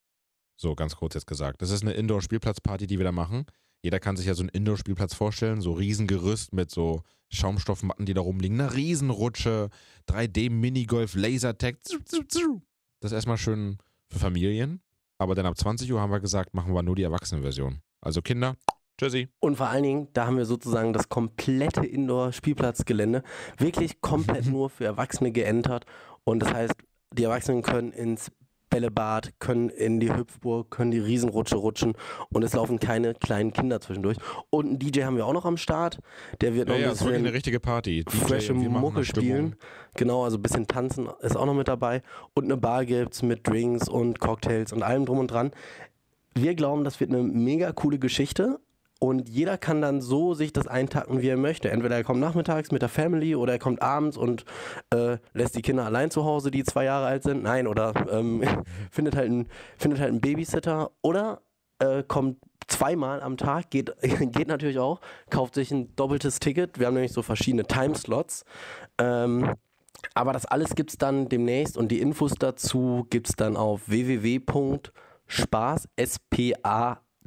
So, 0.58 0.74
ganz 0.74 0.96
kurz 0.96 1.12
jetzt 1.14 1.26
gesagt. 1.26 1.60
Das 1.60 1.68
ist 1.68 1.82
eine 1.82 1.92
Indoor-Spielplatzparty, 1.92 2.86
die 2.86 2.96
wir 2.96 3.04
da 3.04 3.12
machen. 3.12 3.44
Jeder 3.86 4.00
kann 4.00 4.16
sich 4.16 4.26
ja 4.26 4.34
so 4.34 4.42
einen 4.42 4.48
Indoor-Spielplatz 4.48 5.14
vorstellen, 5.14 5.60
so 5.60 5.70
Riesengerüst 5.70 6.52
mit 6.52 6.72
so 6.72 7.02
Schaumstoffmatten, 7.28 8.04
die 8.04 8.14
da 8.14 8.20
rumliegen, 8.20 8.60
eine 8.60 8.74
Riesenrutsche, 8.74 9.70
3D-Minigolf, 10.08 11.14
Lasertag. 11.14 11.76
Das 11.84 13.12
ist 13.12 13.12
erstmal 13.12 13.38
schön 13.38 13.78
für 14.08 14.18
Familien. 14.18 14.80
Aber 15.18 15.36
dann 15.36 15.46
ab 15.46 15.56
20 15.56 15.92
Uhr 15.92 16.00
haben 16.00 16.10
wir 16.10 16.18
gesagt, 16.18 16.52
machen 16.52 16.74
wir 16.74 16.82
nur 16.82 16.96
die 16.96 17.04
Erwachsenenversion. 17.04 17.78
Also 18.00 18.22
Kinder, 18.22 18.56
tschüssi. 18.98 19.28
Und 19.38 19.54
vor 19.54 19.68
allen 19.68 19.84
Dingen, 19.84 20.08
da 20.14 20.26
haben 20.26 20.36
wir 20.36 20.46
sozusagen 20.46 20.92
das 20.92 21.08
komplette 21.08 21.86
Indoor-Spielplatzgelände 21.86 23.22
wirklich 23.58 24.00
komplett 24.00 24.46
nur 24.50 24.68
für 24.68 24.86
Erwachsene 24.86 25.30
geentert. 25.30 25.86
Und 26.24 26.40
das 26.40 26.52
heißt, 26.52 26.74
die 27.12 27.22
Erwachsenen 27.22 27.62
können 27.62 27.92
ins 27.92 28.32
Bällebad, 28.70 29.32
können 29.38 29.68
in 29.68 30.00
die 30.00 30.12
Hüpfburg, 30.12 30.70
können 30.70 30.90
die 30.90 30.98
Riesenrutsche 30.98 31.56
rutschen 31.56 31.94
und 32.30 32.42
es 32.42 32.54
laufen 32.54 32.78
keine 32.78 33.14
kleinen 33.14 33.52
Kinder 33.52 33.80
zwischendurch. 33.80 34.18
Und 34.50 34.66
einen 34.66 34.78
DJ 34.78 35.02
haben 35.02 35.16
wir 35.16 35.26
auch 35.26 35.32
noch 35.32 35.44
am 35.44 35.56
Start. 35.56 35.98
Der 36.40 36.54
wird 36.54 36.68
Ja, 36.68 36.74
noch 36.74 36.80
ja, 36.80 36.86
ein 36.88 36.92
bisschen 36.92 37.14
eine 37.14 37.32
richtige 37.32 37.60
Party. 37.60 38.04
Machen 38.70 38.80
Mucke 38.80 39.04
spielen. 39.04 39.56
Genau, 39.94 40.24
also 40.24 40.36
ein 40.38 40.42
bisschen 40.42 40.66
tanzen 40.66 41.08
ist 41.20 41.36
auch 41.36 41.46
noch 41.46 41.54
mit 41.54 41.68
dabei. 41.68 42.02
Und 42.34 42.44
eine 42.44 42.56
Bar 42.56 42.84
gibt's 42.84 43.22
mit 43.22 43.46
Drinks 43.46 43.88
und 43.88 44.20
Cocktails 44.20 44.72
und 44.72 44.82
allem 44.82 45.06
drum 45.06 45.18
und 45.18 45.30
dran. 45.30 45.52
Wir 46.34 46.54
glauben, 46.54 46.84
das 46.84 47.00
wird 47.00 47.10
eine 47.10 47.22
mega 47.22 47.72
coole 47.72 47.98
Geschichte. 47.98 48.60
Und 48.98 49.28
jeder 49.28 49.58
kann 49.58 49.82
dann 49.82 50.00
so 50.00 50.32
sich 50.32 50.54
das 50.54 50.66
eintacken, 50.66 51.20
wie 51.20 51.28
er 51.28 51.36
möchte. 51.36 51.70
Entweder 51.70 51.96
er 51.96 52.04
kommt 52.04 52.20
nachmittags 52.20 52.72
mit 52.72 52.80
der 52.80 52.88
Family 52.88 53.36
oder 53.36 53.52
er 53.52 53.58
kommt 53.58 53.82
abends 53.82 54.16
und 54.16 54.46
äh, 54.90 55.18
lässt 55.34 55.54
die 55.54 55.62
Kinder 55.62 55.84
allein 55.84 56.10
zu 56.10 56.24
Hause, 56.24 56.50
die 56.50 56.64
zwei 56.64 56.84
Jahre 56.84 57.06
alt 57.06 57.22
sind. 57.22 57.42
Nein, 57.42 57.66
oder 57.66 57.92
ähm, 58.10 58.42
findet, 58.90 59.14
halt 59.14 59.26
einen, 59.26 59.48
findet 59.76 60.00
halt 60.00 60.10
einen 60.10 60.22
Babysitter 60.22 60.92
oder 61.02 61.42
äh, 61.78 62.02
kommt 62.04 62.38
zweimal 62.68 63.22
am 63.22 63.36
Tag, 63.36 63.70
geht, 63.70 63.92
geht 64.00 64.48
natürlich 64.48 64.78
auch, 64.78 65.00
kauft 65.28 65.54
sich 65.54 65.70
ein 65.70 65.94
doppeltes 65.94 66.40
Ticket. 66.40 66.78
Wir 66.78 66.86
haben 66.86 66.94
nämlich 66.94 67.12
so 67.12 67.22
verschiedene 67.22 67.64
Timeslots. 67.64 68.44
Ähm, 68.98 69.54
aber 70.14 70.32
das 70.32 70.46
alles 70.46 70.74
gibt 70.74 70.90
es 70.90 70.98
dann 70.98 71.28
demnächst 71.28 71.76
und 71.76 71.88
die 71.88 72.00
Infos 72.00 72.34
dazu 72.38 73.06
gibt 73.10 73.28
es 73.28 73.36
dann 73.36 73.56
auf 73.56 73.88
www.spaß, 73.88 75.88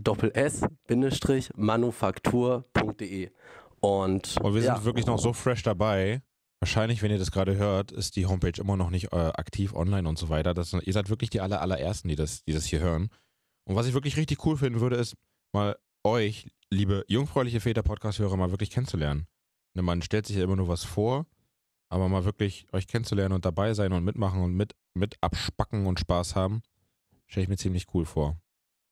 S-P-A 0.04 0.30
S 0.34 0.66
Bindestrich 0.88 1.52
manufaktur.de. 1.56 3.32
Und, 3.80 4.38
Und 4.42 4.54
wir 4.54 4.62
sind 4.62 4.76
ja, 4.76 4.84
wirklich 4.84 5.06
noch 5.06 5.20
so 5.20 5.34
fresh 5.34 5.64
dabei. 5.64 6.22
Wahrscheinlich, 6.60 7.02
wenn 7.02 7.12
ihr 7.12 7.20
das 7.20 7.32
gerade 7.32 7.56
hört, 7.56 7.92
ist 7.92 8.16
die 8.18 8.26
Homepage 8.26 8.60
immer 8.60 8.76
noch 8.76 8.90
nicht 8.90 9.14
äh, 9.14 9.16
aktiv 9.16 9.74
online 9.74 10.08
und 10.08 10.18
so 10.18 10.28
weiter. 10.30 10.54
Das, 10.54 10.74
ihr 10.74 10.94
seid 10.94 11.10
wirklich 11.10 11.30
die 11.30 11.40
aller, 11.40 11.62
allerersten, 11.62 12.10
die 12.10 12.16
das, 12.16 12.44
die 12.44 12.52
das 12.52 12.66
hier 12.66 12.82
hören. 12.82 13.10
Und 13.66 13.76
was 13.76 13.88
ich 13.88 13.94
wirklich 13.94 14.18
richtig 14.18 14.46
cool 14.46 14.58
finden 14.58 14.82
würde, 14.82 14.98
ist 14.98 15.16
mal 15.54 15.78
euch, 16.04 16.50
liebe 16.70 17.06
jungfräuliche 17.08 17.62
Väter-Podcast-Hörer, 17.62 18.36
mal 18.36 18.52
wirklich 18.52 18.72
kennenzulernen. 18.72 19.28
Ne, 19.74 19.82
man 19.82 20.02
stellt 20.02 20.26
sich 20.26 20.36
ja 20.36 20.44
immer 20.44 20.56
nur 20.56 20.68
was 20.68 20.84
vor, 20.84 21.26
aber 21.90 22.10
mal 22.10 22.26
wirklich 22.26 22.68
euch 22.74 22.88
kennenzulernen 22.88 23.36
und 23.36 23.46
dabei 23.46 23.74
sein 23.74 23.94
und 23.94 24.04
mitmachen 24.04 24.42
und 24.42 24.54
mit, 24.54 24.76
mit 24.94 25.16
abspacken 25.22 25.86
und 25.86 26.00
Spaß 26.00 26.36
haben, 26.36 26.62
stelle 27.28 27.44
ich 27.44 27.50
mir 27.50 27.58
ziemlich 27.58 27.88
cool 27.94 28.06
vor. 28.06 28.38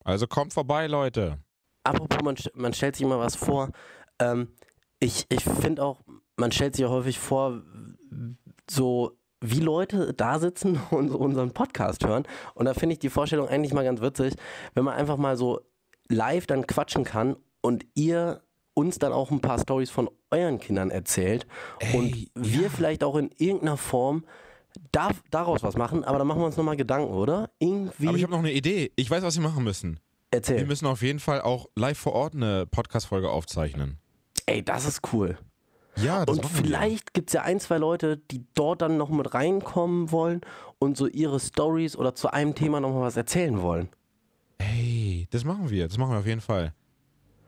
Also 0.08 0.26
kommt 0.26 0.54
vorbei, 0.54 0.86
Leute. 0.86 1.36
Apropos, 1.84 2.22
man, 2.24 2.34
man 2.54 2.72
stellt 2.72 2.96
sich 2.96 3.04
immer 3.04 3.18
was 3.18 3.36
vor. 3.36 3.68
Ähm, 4.18 4.48
ich 5.00 5.26
ich 5.28 5.44
finde 5.44 5.84
auch, 5.84 6.00
man 6.38 6.50
stellt 6.50 6.74
sich 6.74 6.84
ja 6.84 6.88
häufig 6.88 7.18
vor, 7.18 7.60
so 8.70 9.18
wie 9.42 9.60
Leute 9.60 10.14
da 10.14 10.38
sitzen 10.38 10.80
und 10.90 11.10
unseren 11.10 11.52
Podcast 11.52 12.06
hören. 12.06 12.26
Und 12.54 12.64
da 12.64 12.72
finde 12.72 12.94
ich 12.94 13.00
die 13.00 13.10
Vorstellung 13.10 13.48
eigentlich 13.48 13.74
mal 13.74 13.84
ganz 13.84 14.00
witzig, 14.00 14.32
wenn 14.72 14.84
man 14.84 14.94
einfach 14.94 15.18
mal 15.18 15.36
so 15.36 15.60
live 16.08 16.46
dann 16.46 16.66
quatschen 16.66 17.04
kann 17.04 17.36
und 17.60 17.84
ihr 17.94 18.40
uns 18.72 18.98
dann 18.98 19.12
auch 19.12 19.30
ein 19.30 19.42
paar 19.42 19.58
Stories 19.58 19.90
von 19.90 20.08
euren 20.30 20.58
Kindern 20.58 20.90
erzählt 20.90 21.46
Ey, 21.80 21.94
und 21.98 22.30
wir 22.34 22.62
ja. 22.62 22.68
vielleicht 22.70 23.04
auch 23.04 23.16
in 23.16 23.30
irgendeiner 23.36 23.76
Form 23.76 24.24
da, 24.92 25.10
daraus 25.30 25.62
was 25.62 25.76
machen, 25.76 26.04
aber 26.04 26.18
dann 26.18 26.26
machen 26.26 26.40
wir 26.40 26.46
uns 26.46 26.56
nochmal 26.56 26.76
Gedanken, 26.76 27.12
oder? 27.12 27.50
Irgendwie 27.58 28.08
Aber 28.08 28.16
ich 28.16 28.22
habe 28.22 28.32
noch 28.32 28.38
eine 28.40 28.52
Idee. 28.52 28.92
Ich 28.96 29.10
weiß, 29.10 29.22
was 29.22 29.36
wir 29.36 29.42
machen 29.42 29.64
müssen. 29.64 30.00
Wir 30.30 30.38
erzählen. 30.38 30.66
müssen 30.66 30.86
auf 30.86 31.02
jeden 31.02 31.20
Fall 31.20 31.40
auch 31.40 31.66
live 31.74 31.98
vor 31.98 32.12
Ort 32.12 32.34
eine 32.34 32.66
Podcast-Folge 32.66 33.30
aufzeichnen. 33.30 33.98
Ey, 34.46 34.62
das 34.64 34.84
ist 34.86 35.00
cool. 35.12 35.38
Ja, 35.96 36.24
das 36.24 36.36
Und 36.36 36.44
wir. 36.44 36.50
vielleicht 36.50 37.12
gibt 37.14 37.30
es 37.30 37.34
ja 37.34 37.42
ein, 37.42 37.58
zwei 37.60 37.78
Leute, 37.78 38.18
die 38.30 38.44
dort 38.54 38.82
dann 38.82 38.96
noch 38.98 39.08
mit 39.10 39.34
reinkommen 39.34 40.12
wollen 40.12 40.42
und 40.78 40.96
so 40.96 41.06
ihre 41.06 41.40
Stories 41.40 41.96
oder 41.96 42.14
zu 42.14 42.30
einem 42.32 42.54
Thema 42.54 42.80
nochmal 42.80 43.02
was 43.02 43.16
erzählen 43.16 43.60
wollen. 43.62 43.88
Ey, 44.58 45.26
das 45.30 45.44
machen 45.44 45.70
wir. 45.70 45.88
Das 45.88 45.98
machen 45.98 46.12
wir 46.12 46.18
auf 46.18 46.26
jeden 46.26 46.40
Fall. 46.40 46.72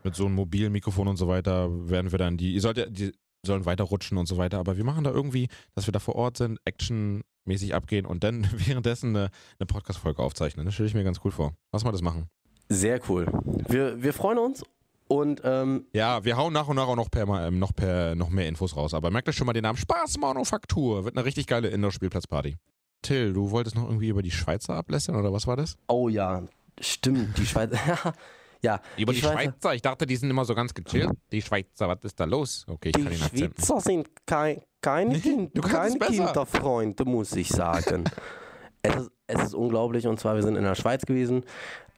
Mit 0.02 0.14
so 0.14 0.26
einem 0.26 0.34
mobilen 0.34 0.72
Mikrofon 0.72 1.08
und 1.08 1.16
so 1.16 1.28
weiter 1.28 1.68
werden 1.88 2.10
wir 2.10 2.18
dann 2.18 2.36
die, 2.38 2.54
ihr 2.54 2.60
sollt 2.60 2.78
ja, 2.78 2.86
die 2.86 3.12
sollen 3.44 3.64
weiterrutschen 3.64 4.18
und 4.18 4.26
so 4.26 4.36
weiter, 4.36 4.58
aber 4.58 4.76
wir 4.76 4.84
machen 4.84 5.04
da 5.04 5.10
irgendwie, 5.10 5.48
dass 5.74 5.86
wir 5.86 5.92
da 5.92 5.98
vor 5.98 6.16
Ort 6.16 6.36
sind, 6.36 6.58
actionmäßig 6.64 7.74
abgehen 7.74 8.06
und 8.06 8.24
dann 8.24 8.46
währenddessen 8.52 9.16
eine, 9.16 9.30
eine 9.58 9.66
Podcast-Folge 9.66 10.22
aufzeichnen. 10.22 10.64
Das 10.66 10.74
stelle 10.74 10.88
ich 10.88 10.94
mir 10.94 11.04
ganz 11.04 11.20
cool 11.24 11.30
vor. 11.30 11.54
Lass 11.72 11.84
mal 11.84 11.92
das 11.92 12.02
machen. 12.02 12.28
Sehr 12.68 13.00
cool. 13.08 13.26
Wir, 13.68 14.02
wir 14.02 14.12
freuen 14.12 14.38
uns 14.38 14.62
und 15.08 15.40
ähm, 15.44 15.86
Ja, 15.92 16.24
wir 16.24 16.36
hauen 16.36 16.52
nach 16.52 16.68
und 16.68 16.76
nach 16.76 16.86
auch 16.86 16.96
noch 16.96 17.10
per, 17.10 17.26
ähm, 17.46 17.58
noch 17.58 17.74
per 17.74 18.14
noch 18.14 18.28
mehr 18.30 18.46
Infos 18.46 18.76
raus. 18.76 18.94
Aber 18.94 19.10
merkt 19.10 19.28
euch 19.28 19.34
schon 19.36 19.46
mal 19.46 19.52
den 19.52 19.62
Namen 19.62 19.78
Spaßmanufaktur. 19.78 21.04
Wird 21.04 21.16
eine 21.16 21.24
richtig 21.24 21.48
geile 21.48 21.68
Indoor-Spielplatzparty. 21.68 22.56
Till, 23.02 23.32
du 23.32 23.50
wolltest 23.50 23.74
noch 23.74 23.86
irgendwie 23.86 24.08
über 24.08 24.22
die 24.22 24.30
Schweizer 24.30 24.74
ablästern 24.74 25.16
oder 25.16 25.32
was 25.32 25.46
war 25.46 25.56
das? 25.56 25.76
oh 25.88 26.08
ja, 26.08 26.44
stimmt, 26.80 27.36
die 27.38 27.46
Schweiz. 27.46 27.72
ja, 28.62 28.80
Über 28.96 29.12
die, 29.12 29.20
Schweizer- 29.20 29.42
Schweizer. 29.52 29.74
Ich 29.74 29.82
dachte, 29.82 30.06
die 30.06 30.16
sind 30.16 30.30
immer 30.30 30.44
so 30.44 30.54
ganz 30.54 30.74
gechillt. 30.74 31.10
Die 31.32 31.42
Schweizer, 31.42 31.88
was 31.88 31.98
ist 32.04 32.18
da 32.20 32.24
los? 32.24 32.64
Okay, 32.68 32.88
ich 32.90 32.92
Die 32.96 33.02
kann 33.02 33.12
den 33.12 33.22
Akzent 33.22 33.40
nicht. 33.58 33.66
Schweizer 33.66 33.80
sind 33.80 34.08
kein, 34.26 34.60
keine, 34.80 35.18
kind, 35.18 35.52
besser. 35.54 35.90
Kinderfreunde, 35.98 37.04
muss 37.04 37.32
ich 37.36 37.48
sagen. 37.48 38.04
es, 38.82 38.94
ist, 38.96 39.10
es 39.26 39.42
ist 39.44 39.54
unglaublich 39.54 40.06
und 40.06 40.18
zwar, 40.20 40.34
wir 40.36 40.42
sind 40.42 40.56
in 40.56 40.64
der 40.64 40.74
Schweiz 40.74 41.04
gewesen, 41.06 41.44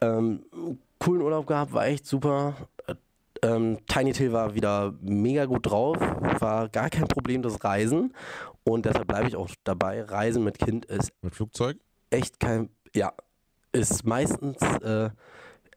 ähm, 0.01 0.45
coolen 0.99 1.23
Urlaub 1.23 1.47
gehabt, 1.47 1.73
war 1.73 1.87
echt 1.87 2.07
super. 2.07 2.55
Äh, 2.87 2.95
Ähm, 3.45 3.79
Tiny 3.87 4.13
Till 4.13 4.33
war 4.33 4.55
wieder 4.55 4.95
mega 5.01 5.47
gut 5.47 5.67
drauf, 5.67 5.97
war 6.39 6.69
gar 6.69 6.91
kein 6.91 7.09
Problem 7.09 7.43
das 7.43 7.65
Reisen 7.65 8.15
und 8.63 8.87
deshalb 8.87 9.09
bleibe 9.09 9.27
ich 9.27 9.35
auch 9.35 9.51
dabei. 9.65 10.03
Reisen 10.05 10.45
mit 10.45 10.61
Kind 10.61 10.85
ist 10.85 11.11
Mit 11.23 11.35
Flugzeug? 11.35 11.77
echt 12.11 12.39
kein, 12.39 12.69
ja, 12.95 13.13
ist 13.73 14.05
meistens 14.05 14.59
äh, 14.83 15.11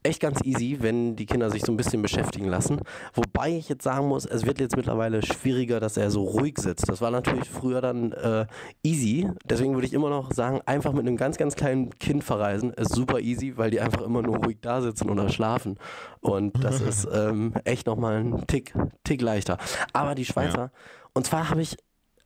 echt 0.02 0.20
ganz 0.20 0.40
easy, 0.44 0.78
wenn 0.80 1.16
die 1.16 1.26
Kinder 1.26 1.50
sich 1.50 1.62
so 1.62 1.72
ein 1.72 1.76
bisschen 1.76 2.02
beschäftigen 2.02 2.46
lassen. 2.46 2.80
Wobei 3.14 3.56
ich 3.56 3.68
jetzt 3.68 3.84
sagen 3.84 4.08
muss, 4.08 4.24
es 4.24 4.46
wird 4.46 4.60
jetzt 4.60 4.76
mittlerweile 4.76 5.22
schwieriger, 5.22 5.80
dass 5.80 5.96
er 5.96 6.10
so 6.10 6.22
ruhig 6.24 6.58
sitzt. 6.58 6.88
Das 6.88 7.00
war 7.00 7.10
natürlich 7.10 7.48
früher 7.48 7.80
dann 7.80 8.12
äh, 8.12 8.46
easy. 8.82 9.28
Deswegen 9.44 9.74
würde 9.74 9.86
ich 9.86 9.92
immer 9.92 10.10
noch 10.10 10.32
sagen, 10.32 10.60
einfach 10.66 10.92
mit 10.92 11.06
einem 11.06 11.16
ganz, 11.16 11.36
ganz 11.36 11.56
kleinen 11.56 11.90
Kind 11.98 12.24
verreisen 12.24 12.72
ist 12.72 12.94
super 12.94 13.20
easy, 13.20 13.56
weil 13.56 13.70
die 13.70 13.80
einfach 13.80 14.02
immer 14.02 14.22
nur 14.22 14.36
ruhig 14.36 14.58
da 14.60 14.80
sitzen 14.80 15.10
oder 15.10 15.28
schlafen. 15.28 15.78
Und 16.20 16.62
das 16.62 16.80
ist 16.82 17.08
ähm, 17.12 17.54
echt 17.64 17.86
nochmal 17.86 18.16
ein 18.16 18.46
Tick, 18.46 18.74
Tick 19.04 19.20
leichter. 19.20 19.58
Aber 19.92 20.14
die 20.14 20.24
Schweizer, 20.24 20.70
und 21.12 21.26
zwar 21.26 21.50
habe 21.50 21.62
ich 21.62 21.76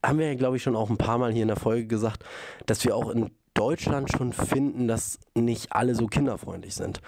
haben 0.03 0.17
wir 0.17 0.27
ja, 0.27 0.35
glaube 0.35 0.57
ich, 0.57 0.63
schon 0.63 0.75
auch 0.75 0.89
ein 0.89 0.97
paar 0.97 1.19
Mal 1.19 1.31
hier 1.31 1.43
in 1.43 1.47
der 1.47 1.57
Folge 1.57 1.85
gesagt, 1.85 2.23
dass 2.65 2.83
wir 2.85 2.95
auch 2.95 3.09
in 3.09 3.29
Deutschland 3.53 4.11
schon 4.11 4.33
finden, 4.33 4.87
dass 4.87 5.19
nicht 5.35 5.73
alle 5.73 5.95
so 5.95 6.07
kinderfreundlich 6.07 6.73
sind. 6.73 7.01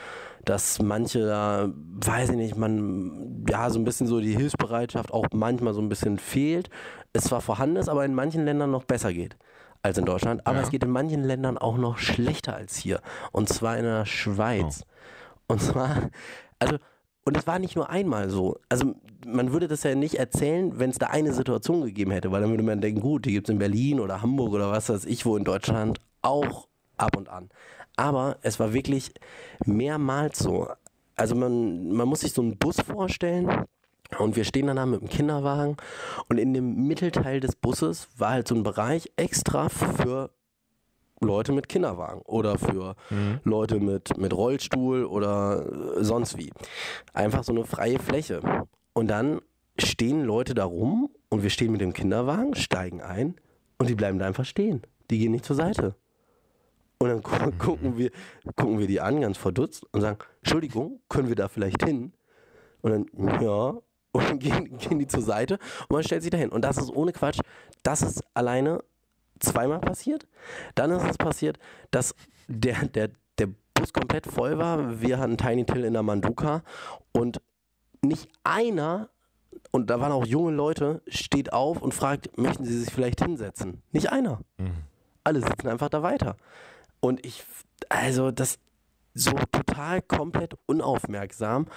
Dass 0.46 0.82
manche 0.82 1.26
da, 1.26 1.70
weiß 1.74 2.32
ich 2.32 2.36
nicht, 2.36 2.58
man, 2.58 3.46
ja, 3.48 3.70
so 3.70 3.80
ein 3.80 3.86
bisschen 3.86 4.08
so 4.08 4.20
die 4.20 4.36
Hilfsbereitschaft 4.36 5.14
auch 5.14 5.26
manchmal 5.32 5.74
so 5.74 5.82
ein 5.82 5.90
bisschen 5.90 6.18
fehlt. 6.18 6.70
Es 7.14 7.26
zwar 7.26 7.42
vorhanden 7.42 7.78
ist, 7.78 7.88
aber 7.90 8.04
in 8.04 8.14
manchen 8.14 8.44
Ländern 8.44 8.72
noch 8.72 8.84
besser 8.84 9.14
geht 9.14 9.38
als 9.84 9.98
in 9.98 10.06
Deutschland. 10.06 10.46
Aber 10.46 10.58
Ja. 10.58 10.64
es 10.64 10.70
geht 10.70 10.84
in 10.84 10.90
manchen 10.92 11.24
Ländern 11.24 11.58
auch 11.58 11.78
noch 11.78 11.98
schlechter 11.98 12.56
als 12.56 12.76
hier. 12.76 13.00
Und 13.32 13.50
zwar 13.50 13.78
in 13.78 13.84
der 13.84 14.06
Schweiz. 14.06 14.84
Und 15.48 15.62
zwar, 15.62 16.10
also, 16.60 16.78
und 17.26 17.38
es 17.38 17.48
war 17.48 17.60
nicht 17.60 17.76
nur 17.76 17.90
einmal 17.90 18.30
so. 18.30 18.60
Also 18.70 18.96
man 19.26 19.54
würde 19.54 19.68
das 19.70 19.84
ja 19.84 19.96
nicht 19.96 20.16
erzählen, 20.16 20.78
wenn 20.78 20.90
es 20.90 20.98
da 20.98 21.08
eine 21.08 21.34
Situation 21.34 21.82
gegeben 21.86 22.12
hätte, 22.12 22.32
weil 22.32 22.42
dann 22.42 22.50
würde 22.50 22.64
man 22.64 22.82
denken, 22.82 23.00
gut, 23.00 23.26
die 23.26 23.32
gibt 23.32 23.48
es 23.48 23.54
in 23.54 23.60
Berlin 23.60 24.00
oder 24.02 24.22
Hamburg 24.22 24.52
oder 24.54 24.72
was 24.72 24.90
weiß 24.90 25.06
ich 25.06 25.26
wo 25.26 25.38
in 25.38 25.46
Deutschland 25.46 26.00
auch 26.22 26.68
ab 26.98 27.16
und 27.18 27.30
an. 27.30 27.50
Aber 27.96 28.38
es 28.42 28.60
war 28.60 28.74
wirklich 28.74 29.14
mehrmals 29.66 30.40
so. 30.40 30.68
Also 31.16 31.36
man, 31.36 31.92
man 31.92 32.08
muss 32.08 32.22
sich 32.22 32.34
so 32.34 32.42
einen 32.42 32.58
Bus 32.58 32.82
vorstellen 32.82 33.66
und 34.18 34.36
wir 34.36 34.44
stehen 34.44 34.68
dann 34.68 34.78
da 34.78 34.86
mit 34.86 35.02
dem 35.02 35.10
Kinderwagen 35.10 35.78
und 36.30 36.38
in 36.38 36.54
dem 36.54 36.88
Mittelteil 36.88 37.40
des 37.40 37.56
Busses 37.56 38.08
war 38.18 38.32
halt 38.32 38.48
so 38.48 38.56
ein 38.56 38.64
Bereich 38.64 39.12
extra 39.16 39.70
für 39.70 40.32
Leute 41.24 41.52
mit 41.52 41.70
Kinderwagen 41.70 42.22
oder 42.26 42.58
für 42.58 42.96
Leute 43.44 43.80
mit, 43.80 44.18
mit 44.18 44.34
Rollstuhl 44.34 45.06
oder 45.06 45.66
äh, 45.98 46.04
sonst 46.04 46.38
wie. 46.38 46.52
Einfach 47.14 47.44
so 47.44 47.54
eine 47.54 47.66
freie 47.66 48.00
Fläche. 48.00 48.42
Und 48.94 49.08
dann 49.08 49.42
stehen 49.78 50.24
Leute 50.24 50.54
da 50.54 50.66
rum 50.66 51.10
und 51.30 51.44
wir 51.44 51.50
stehen 51.50 51.72
mit 51.72 51.82
dem 51.82 51.94
Kinderwagen, 51.94 52.56
steigen 52.56 53.02
ein 53.02 53.36
und 53.78 53.90
die 53.90 53.96
bleiben 53.96 54.20
da 54.20 54.28
einfach 54.28 54.46
stehen. 54.46 54.82
Die 55.10 55.18
gehen 55.18 55.32
nicht 55.32 55.46
zur 55.46 55.56
Seite. 55.56 55.96
Und 56.98 57.10
dann 57.10 57.22
gu 57.22 57.52
gucken, 57.58 57.98
wir, 57.98 58.12
gucken 58.56 58.80
wir 58.80 58.88
die 58.88 59.02
an, 59.02 59.22
ganz 59.22 59.38
verdutzt, 59.38 59.86
und 59.92 60.02
sagen, 60.02 60.20
Entschuldigung, 60.42 61.02
können 61.10 61.28
wir 61.28 61.36
da 61.36 61.48
vielleicht 61.48 61.84
hin? 61.84 62.14
Und 62.82 62.92
dann, 62.92 63.42
ja. 63.42 63.74
Und 64.16 64.30
dann 64.30 64.38
gehen, 64.38 64.78
gehen 64.78 65.00
die 65.00 65.08
zur 65.08 65.24
Seite 65.24 65.58
und 65.90 65.90
man 65.90 66.04
stellt 66.04 66.22
sich 66.22 66.30
dahin. 66.30 66.50
Und 66.50 66.62
das 66.62 66.78
ist 66.78 66.92
ohne 66.92 67.14
Quatsch, 67.14 67.40
das 67.82 68.04
ist 68.04 68.24
alleine 68.36 68.84
zweimal 69.40 69.80
passiert. 69.80 70.28
Dann 70.76 70.92
ist 70.92 71.04
es 71.10 71.18
passiert, 71.18 71.58
dass 71.90 72.14
der, 72.48 72.88
der, 72.90 73.10
der 73.40 73.50
Bus 73.74 73.92
komplett 73.92 74.28
voll 74.28 74.60
war. 74.60 75.02
Wir 75.02 75.18
hatten 75.18 75.36
Tiny 75.36 75.66
Till 75.66 75.84
in 75.84 75.94
der 75.94 76.04
Manduka 76.04 76.62
und 77.12 77.42
nicht 78.04 78.30
einer, 78.44 79.10
und 79.72 79.90
da 79.90 80.00
waren 80.00 80.12
auch 80.12 80.26
junge 80.26 80.52
Leute, 80.52 81.02
steht 81.08 81.52
auf 81.52 81.82
und 81.82 81.94
fragt, 81.94 82.38
möchten 82.38 82.66
Sie 82.66 82.80
sich 82.80 82.94
vielleicht 82.94 83.20
hinsetzen? 83.20 83.82
Nicht 83.92 84.12
einer. 84.12 84.42
Mhm. 84.58 84.84
Alle 85.24 85.42
sitzen 85.42 85.70
einfach 85.70 85.90
da 85.90 86.04
weiter. 86.04 86.38
Und 87.04 87.26
ich, 87.26 87.44
also 87.90 88.32
das 88.32 88.60
so 89.14 89.32
total 89.52 90.02
komplett 90.02 90.54
unaufmerksam. 90.68 91.68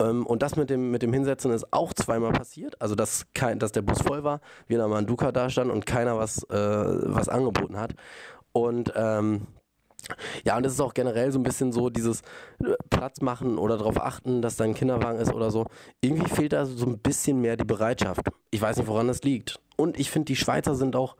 Ähm, 0.00 0.26
und 0.26 0.42
das 0.42 0.56
mit 0.56 0.70
dem, 0.70 0.90
mit 0.90 1.02
dem 1.02 1.12
Hinsetzen 1.12 1.52
ist 1.52 1.72
auch 1.72 1.94
zweimal 1.94 2.32
passiert. 2.32 2.80
Also, 2.82 2.96
dass, 2.96 3.26
kein, 3.32 3.60
dass 3.60 3.70
der 3.70 3.82
Bus 3.82 4.02
voll 4.02 4.24
war, 4.24 4.40
wir 4.66 4.74
in 4.74 4.80
der 4.80 4.88
Manduka 4.88 5.30
da 5.30 5.50
standen 5.50 5.70
und 5.70 5.86
keiner 5.86 6.18
was, 6.18 6.42
äh, 6.50 6.56
was 6.56 7.28
angeboten 7.28 7.76
hat. 7.76 7.94
Und 8.50 8.92
ähm, 8.96 9.46
ja, 10.44 10.56
und 10.56 10.64
das 10.64 10.72
ist 10.72 10.80
auch 10.80 10.94
generell 10.94 11.30
so 11.30 11.38
ein 11.38 11.44
bisschen 11.44 11.70
so 11.70 11.88
dieses 11.88 12.22
äh, 12.58 12.74
Platz 12.90 13.20
machen 13.20 13.58
oder 13.58 13.78
darauf 13.78 14.00
achten, 14.00 14.42
dass 14.42 14.56
da 14.56 14.64
ein 14.64 14.74
Kinderwagen 14.74 15.20
ist 15.20 15.32
oder 15.32 15.52
so. 15.52 15.66
Irgendwie 16.00 16.28
fehlt 16.28 16.54
da 16.54 16.66
so 16.66 16.86
ein 16.86 16.98
bisschen 16.98 17.40
mehr 17.40 17.56
die 17.56 17.64
Bereitschaft. 17.64 18.22
Ich 18.50 18.60
weiß 18.60 18.78
nicht, 18.78 18.88
woran 18.88 19.06
das 19.06 19.22
liegt. 19.22 19.60
Und 19.76 19.96
ich 19.96 20.10
finde, 20.10 20.26
die 20.26 20.36
Schweizer 20.36 20.74
sind 20.74 20.96
auch, 20.96 21.14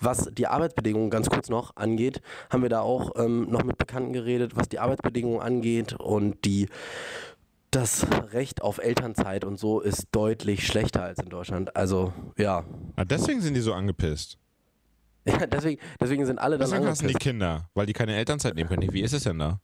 was 0.00 0.30
die 0.32 0.46
Arbeitsbedingungen 0.46 1.10
ganz 1.10 1.28
kurz 1.30 1.48
noch 1.48 1.76
angeht, 1.76 2.20
haben 2.50 2.62
wir 2.62 2.70
da 2.70 2.80
auch 2.80 3.12
ähm, 3.16 3.48
noch 3.50 3.64
mit 3.64 3.78
Bekannten 3.78 4.12
geredet, 4.12 4.56
was 4.56 4.68
die 4.68 4.78
Arbeitsbedingungen 4.78 5.40
angeht 5.40 5.94
und 5.94 6.44
die 6.44 6.68
das 7.70 8.04
Recht 8.32 8.62
auf 8.62 8.78
Elternzeit 8.78 9.44
und 9.44 9.56
so 9.58 9.80
ist 9.80 10.08
deutlich 10.10 10.66
schlechter 10.66 11.04
als 11.04 11.20
in 11.20 11.28
Deutschland. 11.28 11.76
Also 11.76 12.12
ja, 12.36 12.64
Ah, 12.96 13.04
deswegen 13.04 13.40
sind 13.40 13.54
die 13.54 13.60
so 13.60 13.72
angepisst. 13.72 14.36
Ja, 15.26 15.46
deswegen, 15.46 15.80
deswegen 16.00 16.24
sind 16.24 16.38
alle 16.38 16.56
dann 16.56 16.70
Deswegen 16.70 16.86
hassen 16.88 17.08
die. 17.08 17.14
Kinder, 17.14 17.68
weil 17.74 17.86
die 17.86 17.92
keine 17.92 18.16
Elternzeit 18.16 18.54
nehmen 18.54 18.68
können. 18.70 18.90
Wie 18.92 19.02
ist 19.02 19.12
es 19.12 19.24
denn 19.24 19.38
da? 19.38 19.60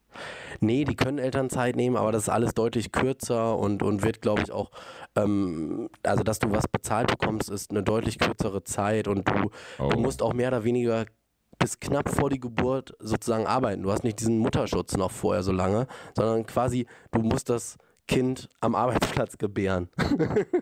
Nee, 0.61 0.85
die 0.85 0.97
können 0.97 1.19
Elternzeit 1.19 1.77
nehmen, 1.77 1.97
aber 1.97 2.13
das 2.13 2.25
ist 2.25 2.29
alles 2.29 2.53
deutlich 2.55 2.93
kürzer 2.93 3.57
und, 3.59 3.83
und 3.83 4.03
wird, 4.03 4.21
glaube 4.21 4.43
ich, 4.43 4.53
auch, 4.53 4.71
ähm, 5.17 5.89
also 6.03 6.23
dass 6.25 6.39
du 6.41 6.51
was 6.51 6.69
bezahlt 6.69 7.09
bekommst, 7.09 7.49
ist 7.51 7.71
eine 7.71 7.83
deutlich 7.83 8.19
kürzere 8.19 8.65
Zeit 8.65 9.09
und 9.09 9.27
du, 9.29 9.51
Oh. 9.79 9.89
du 9.89 9.99
musst 9.99 10.23
auch 10.23 10.35
mehr 10.35 10.49
oder 10.49 10.65
weniger 10.65 11.07
bis 11.59 11.81
knapp 11.81 12.11
vor 12.11 12.29
die 12.29 12.39
Geburt 12.41 12.95
sozusagen 12.99 13.47
arbeiten. 13.47 13.83
Du 13.83 13.91
hast 13.91 14.05
nicht 14.05 14.21
diesen 14.21 14.39
Mutterschutz 14.39 14.95
noch 14.97 15.11
vorher 15.11 15.43
so 15.43 15.53
lange, 15.53 15.87
sondern 16.15 16.45
quasi, 16.45 16.87
du 17.13 17.21
musst 17.21 17.49
das 17.49 17.77
Kind 18.09 18.49
am 18.61 18.75
Arbeitsplatz 18.75 19.39
gebären. 19.39 19.89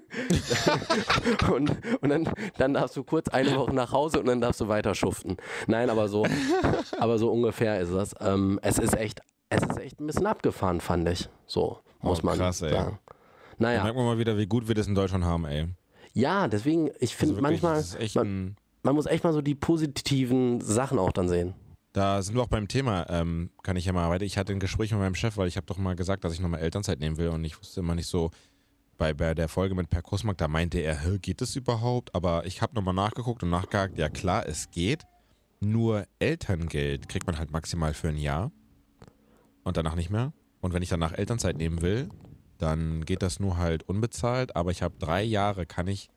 und 1.52 1.70
und 2.00 2.08
dann, 2.08 2.28
dann 2.58 2.74
darfst 2.74 2.96
du 2.96 3.04
kurz 3.04 3.28
eine 3.28 3.56
Woche 3.56 3.74
nach 3.74 3.92
Hause 3.92 4.20
und 4.20 4.26
dann 4.26 4.40
darfst 4.40 4.60
du 4.60 4.68
weiter 4.68 4.94
schuften. 4.94 5.36
Nein, 5.66 5.90
aber 5.90 6.08
so, 6.08 6.26
aber 6.98 7.18
so 7.18 7.30
ungefähr 7.30 7.80
ist 7.80 7.90
es. 7.90 8.14
Ähm, 8.20 8.58
es 8.62 8.78
ist 8.78 8.96
echt, 8.96 9.20
es 9.50 9.62
ist 9.62 9.78
echt 9.78 10.00
ein 10.00 10.06
bisschen 10.06 10.26
abgefahren, 10.26 10.80
fand 10.80 11.08
ich. 11.08 11.28
So, 11.46 11.78
muss 12.00 12.20
Oh, 12.22 12.26
man 12.26 12.38
krass, 12.38 12.62
ey. 12.62 12.70
sagen. 12.70 12.98
Da 13.06 13.14
Naja, 13.58 13.82
merkt 13.84 13.96
man 13.96 14.06
mal 14.06 14.18
wieder, 14.18 14.36
wie 14.38 14.46
gut 14.46 14.68
wir 14.68 14.74
das 14.74 14.86
in 14.86 14.94
Deutschland 14.94 15.24
haben, 15.24 15.44
ey. 15.44 15.68
ja, 16.12 16.48
deswegen, 16.48 16.90
ich 16.98 17.14
finde 17.14 17.34
Also 17.34 17.42
manchmal, 17.42 17.76
das 17.76 18.14
man, 18.14 18.56
man 18.82 18.94
muss 18.94 19.06
echt 19.06 19.24
mal 19.24 19.32
so 19.32 19.42
die 19.42 19.54
positiven 19.54 20.60
Sachen 20.60 20.98
auch 20.98 21.12
dann 21.12 21.28
sehen. 21.28 21.54
Da 21.94 22.22
sind 22.22 22.34
wir 22.34 22.42
auch 22.42 22.48
beim 22.48 22.66
Thema, 22.66 23.06
ähm, 23.08 23.50
kann 23.62 23.76
ich 23.76 23.84
ja 23.84 23.92
mal 23.92 24.10
weiter. 24.10 24.24
Ich 24.24 24.36
hatte 24.36 24.52
ein 24.52 24.58
Gespräch 24.58 24.90
mit 24.90 24.98
meinem 24.98 25.14
Chef, 25.14 25.36
weil 25.36 25.46
ich 25.46 25.56
habe 25.56 25.66
doch 25.66 25.78
mal 25.78 25.94
gesagt, 25.94 26.24
dass 26.24 26.32
ich 26.32 26.40
nochmal 26.40 26.58
Elternzeit 26.58 26.98
nehmen 26.98 27.18
will 27.18 27.28
und 27.28 27.44
ich 27.44 27.56
wusste 27.56 27.80
immer 27.80 27.94
nicht 27.94 28.08
so, 28.08 28.32
bei, 28.98 29.14
bei 29.14 29.32
der 29.32 29.48
Folge 29.48 29.76
mit 29.76 29.90
Per 29.90 30.02
Kussmark, 30.02 30.36
da 30.36 30.48
meinte 30.48 30.80
er, 30.80 31.04
"Hä, 31.04 31.18
geht 31.18 31.40
das 31.40 31.54
überhaupt? 31.54 32.12
Aber 32.12 32.46
ich 32.46 32.62
habe 32.62 32.74
nochmal 32.74 32.94
nachgeguckt 32.94 33.44
und 33.44 33.50
nachgehakt, 33.50 33.96
ja 33.96 34.08
klar, 34.08 34.44
es 34.48 34.72
geht. 34.72 35.02
Nur 35.60 36.04
Elterngeld 36.18 37.08
kriegt 37.08 37.28
man 37.28 37.38
halt 37.38 37.52
maximal 37.52 37.94
für 37.94 38.08
ein 38.08 38.18
Jahr 38.18 38.50
und 39.62 39.76
danach 39.76 39.94
nicht 39.94 40.10
mehr. 40.10 40.32
Und 40.60 40.74
wenn 40.74 40.82
ich 40.82 40.88
danach 40.88 41.12
Elternzeit 41.12 41.56
nehmen 41.56 41.80
will, 41.80 42.08
dann 42.58 43.04
geht 43.04 43.22
das 43.22 43.38
nur 43.38 43.56
halt 43.56 43.88
unbezahlt, 43.88 44.56
aber 44.56 44.72
ich 44.72 44.82
habe 44.82 44.96
drei 44.98 45.22
Jahre, 45.22 45.64
kann 45.64 45.86
ich 45.86 46.08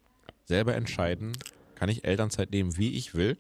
selber 0.46 0.74
entscheiden, 0.74 1.34
kann 1.76 1.90
ich 1.90 2.04
Elternzeit 2.04 2.50
nehmen, 2.50 2.78
wie 2.78 2.96
ich 2.96 3.14
will 3.14 3.38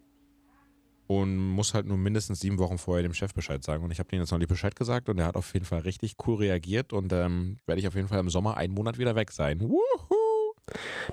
und 1.07 1.37
muss 1.37 1.73
halt 1.73 1.85
nur 1.85 1.97
mindestens 1.97 2.41
sieben 2.41 2.59
Wochen 2.59 2.77
vorher 2.77 3.01
dem 3.03 3.13
Chef 3.13 3.33
Bescheid 3.33 3.63
sagen. 3.63 3.83
Und 3.83 3.91
ich 3.91 3.99
habe 3.99 4.09
denen 4.09 4.21
jetzt 4.21 4.31
noch 4.31 4.37
nicht 4.37 4.49
Bescheid 4.49 4.75
gesagt 4.75 5.09
und 5.09 5.17
er 5.17 5.25
hat 5.25 5.35
auf 5.35 5.53
jeden 5.53 5.65
Fall 5.65 5.79
richtig 5.79 6.15
cool 6.27 6.35
reagiert 6.35 6.91
und 6.93 7.11
ähm, 7.13 7.57
werde 7.65 7.79
ich 7.79 7.87
auf 7.87 7.95
jeden 7.95 8.09
Fall 8.09 8.19
im 8.19 8.29
Sommer 8.29 8.57
einen 8.57 8.73
Monat 8.73 8.97
wieder 8.97 9.15
weg 9.15 9.31
sein. 9.31 9.61
Wuhu! 9.61 9.77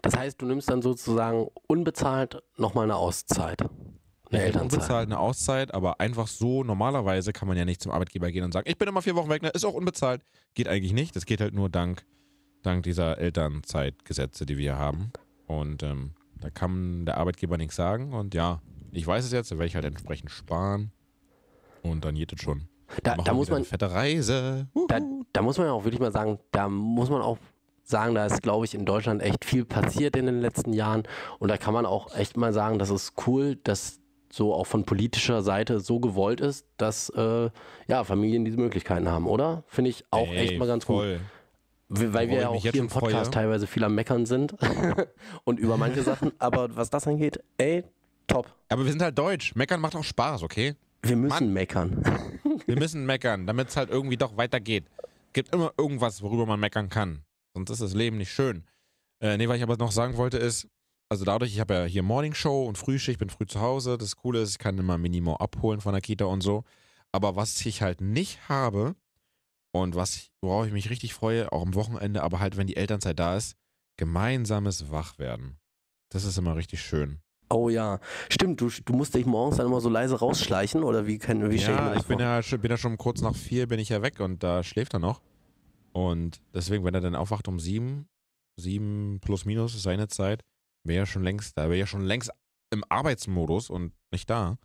Das 0.03 0.17
heißt, 0.17 0.43
du 0.43 0.47
nimmst 0.47 0.69
dann 0.69 0.83
sozusagen 0.83 1.47
unbezahlt 1.69 2.43
nochmal 2.57 2.85
eine 2.85 2.97
Auszeit. 2.97 3.61
Eine 3.63 3.71
Ich 4.33 4.39
Elternzeit. 4.47 4.73
unbezahlt 4.73 5.07
eine 5.07 5.19
Auszeit, 5.21 5.73
aber 5.73 6.01
einfach 6.01 6.27
so, 6.27 6.65
normalerweise 6.65 7.33
kann 7.33 7.47
man 7.47 7.57
ja 7.57 7.65
nicht 7.65 7.81
zum 7.81 7.93
Arbeitgeber 7.93 8.33
gehen 8.33 8.43
und 8.43 8.51
sagen, 8.53 8.69
ich 8.69 8.77
bin 8.79 8.89
immer 8.89 9.03
vier 9.03 9.15
Wochen 9.15 9.29
weg, 9.31 9.43
ne? 9.43 9.51
ist 9.51 9.65
auch 9.65 9.75
unbezahlt. 9.75 10.23
Geht 10.55 10.67
eigentlich 10.67 10.93
nicht. 10.93 11.15
Das 11.15 11.25
geht 11.25 11.41
halt 11.41 11.55
nur 11.55 11.69
dank, 11.69 12.05
dank 12.63 12.83
dieser 12.83 13.19
Elternzeitgesetze, 13.19 14.45
die 14.45 14.59
wir 14.59 14.77
haben. 14.77 15.13
Und 15.47 15.85
ähm, 15.85 16.15
da 16.41 16.51
kann 16.51 17.07
der 17.07 17.19
Arbeitgeber 17.19 17.57
nichts 17.57 17.77
sagen. 17.77 18.13
Und 18.13 18.35
ja, 18.35 18.61
ich 18.95 19.07
weiß 19.07 19.25
es 19.25 19.33
jetzt, 19.33 19.51
da 19.51 19.57
werde 19.57 19.67
ich 19.67 19.75
halt 19.75 19.85
entsprechend 19.85 20.31
sparen. 20.31 20.93
Und 21.83 22.05
dann 22.05 22.15
geht 22.15 22.33
es 22.33 22.41
schon. 22.41 22.69
Da, 23.03 23.17
da 23.17 23.35
muss 23.35 23.51
man, 23.51 23.65
fette 23.65 23.91
Reise. 23.91 24.69
Da, 24.89 25.01
da 25.33 25.43
muss 25.43 25.59
man 25.59 25.67
ja 25.67 25.73
auch 25.73 25.85
wirklich 25.85 26.01
mal 26.01 26.13
sagen, 26.13 26.39
da 26.53 26.69
muss 26.69 27.11
man 27.11 27.23
auch 27.23 27.39
sagen, 27.83 28.15
da 28.15 28.27
ist, 28.27 28.43
glaube 28.43 28.65
ich, 28.65 28.75
in 28.75 28.87
Deutschland 28.87 29.23
echt 29.23 29.45
viel 29.45 29.65
passiert 29.65 30.17
in 30.17 30.27
den 30.27 30.41
letzten 30.41 30.73
Jahren. 30.73 31.03
Und 31.39 31.49
da 31.49 31.57
kann 31.57 31.75
man 31.75 31.87
auch 31.87 32.15
echt 32.17 32.37
mal 32.37 32.53
sagen, 32.53 32.79
das 32.79 32.91
ist 32.91 33.15
cool, 33.27 33.57
dass 33.57 34.01
so 34.33 34.53
auch 34.55 34.67
von 34.67 34.85
politischer 34.85 35.43
Seite 35.43 35.81
so 35.81 36.01
gewollt 36.01 36.41
ist, 36.41 36.67
dass 36.77 37.09
äh, 37.11 37.51
ja, 37.87 38.05
Familien 38.05 38.45
diese 38.45 38.57
Möglichkeiten 38.57 39.09
haben, 39.09 39.27
oder? 39.27 39.65
Finde 39.67 39.91
ich 39.91 40.05
auch 40.11 40.27
Ey, 40.27 40.37
echt 40.37 40.59
mal 40.59 40.67
ganz 40.67 40.87
gut. 40.87 40.97
voll. 40.97 41.21
Weil 41.89 42.13
Worauf 42.13 42.31
wir 42.31 42.41
ja 42.41 42.49
auch 42.49 42.63
hier 42.63 42.75
im 42.77 42.89
Podcast 42.89 43.27
freue. 43.27 43.31
teilweise 43.31 43.67
viel 43.67 43.85
am 43.85 43.95
Meckern 43.95 44.27
sind 44.27 44.57
und 45.45 45.61
über 45.61 45.77
manche 45.77 46.03
Sachen. 46.03 46.33
Aber 46.39 46.75
was 46.75 46.91
das 46.91 47.07
angeht, 47.07 47.41
ey, 47.59 47.85
top. 48.27 48.53
Aber 48.69 48.85
wir 48.85 48.91
sind 48.91 49.03
halt 49.03 49.19
deutsch. 49.19 49.55
Meckern 49.55 49.81
macht 49.81 49.95
auch 49.97 50.05
Spaß, 50.05 50.43
okay? 50.43 50.75
Wir 51.03 51.17
müssen 51.17 51.47
Mann. 51.47 51.53
meckern. 51.53 52.03
Wir 52.67 52.79
müssen 52.79 53.05
meckern, 53.05 53.47
damit 53.47 53.69
es 53.69 53.77
halt 53.77 53.91
irgendwie 53.91 54.17
doch 54.17 54.39
weitergeht. 54.39 54.87
Gibt 55.35 55.55
immer 55.55 55.73
irgendwas, 55.77 56.23
worüber 56.23 56.47
man 56.47 56.61
meckern 56.61 56.89
kann. 56.89 57.23
Sonst 57.53 57.69
ist 57.71 57.83
das 57.83 57.93
Leben 57.93 58.17
nicht 58.17 58.33
schön. 58.33 58.65
Äh, 59.21 59.37
nee, 59.37 59.49
was 59.49 59.59
ich 59.59 59.63
aber 59.63 59.77
noch 59.77 59.93
sagen 59.93 60.17
wollte 60.17 60.39
ist, 60.39 60.67
also 61.11 61.25
dadurch, 61.25 61.53
ich 61.53 61.61
habe 61.61 61.75
ja 61.75 61.85
hier 61.85 62.03
Morning 62.03 62.33
Show 62.35 62.65
und 62.65 62.79
Frühschicht, 62.79 63.19
bin 63.19 63.29
früh 63.29 63.47
zu 63.47 63.61
Hause. 63.61 63.99
Das 63.99 64.17
Coole 64.17 64.41
ist, 64.41 64.51
ich 64.53 64.59
kann 64.59 64.79
immer 64.79 64.97
Minimo 64.97 65.37
abholen 65.37 65.81
von 65.81 65.93
der 65.93 66.01
Kita 66.01 66.25
und 66.25 66.41
so. 66.41 66.65
Aber 67.13 67.37
was 67.37 67.65
ich 67.67 67.83
halt 67.83 68.01
nicht 68.01 68.49
habe 68.49 68.97
und 69.73 69.95
was 69.95 70.31
worauf 70.41 70.67
ich 70.67 70.73
mich 70.73 70.91
richtig 70.91 71.15
freue, 71.15 71.53
auch 71.53 71.63
am 71.63 71.75
Wochenende, 71.75 72.23
aber 72.23 72.41
halt, 72.41 72.57
wenn 72.57 72.67
die 72.67 72.77
Elternzeit 72.77 73.19
da 73.19 73.37
ist, 73.37 73.57
gemeinsames 73.97 74.91
Wachwerden. 74.91 75.59
Das 76.11 76.25
ist 76.25 76.39
immer 76.39 76.57
richtig 76.57 76.83
schön. 76.83 77.21
Oh 77.55 77.69
ja, 77.69 78.01
stimmt. 78.29 78.61
Du, 78.61 78.69
du 78.69 78.93
musst 78.93 79.15
dich 79.15 79.27
morgens 79.27 79.57
dann 79.59 79.67
immer 79.67 79.81
so 79.81 79.89
leise 79.89 80.19
rausschleichen 80.19 80.83
oder 80.83 81.07
wie, 81.07 81.19
kann, 81.19 81.51
wie 81.51 81.55
ich 81.55 81.67
Ja, 81.67 81.91
das 81.91 82.03
ich 82.03 82.09
bin 82.09 82.19
ja, 82.19 82.43
schon- 82.43 82.61
bin 82.61 82.71
ja 82.71 82.77
schon 82.77 82.97
kurz 82.99 83.21
nach 83.23 83.35
vier, 83.35 83.67
bin 83.69 83.79
ich 83.79 83.89
ja 83.91 84.03
weg 84.03 84.21
und 84.21 84.43
da 84.43 84.63
schläft 84.63 84.95
er 84.95 84.99
noch. 85.01 85.23
Und 85.93 86.41
deswegen, 86.53 86.85
wenn 86.85 86.95
er 86.95 87.01
dann 87.01 87.15
aufwacht 87.15 87.47
um 87.49 87.61
sieben, 87.61 88.09
sieben 88.61 89.21
plus 89.21 89.45
minus 89.45 89.75
ist 89.75 89.83
seine 89.85 90.09
Zeit, 90.09 90.43
wäre 90.85 91.05
er 91.05 91.07
schon 91.07 91.23
längst, 91.23 91.57
da 91.57 91.65
wäre 91.65 91.79
ja 91.79 91.87
schon 91.87 92.05
längst 92.05 92.31
im 92.73 92.83
Arbeitsmodus 92.89 93.71
und 93.71 93.93
nicht 94.13 94.29
da. 94.29 94.59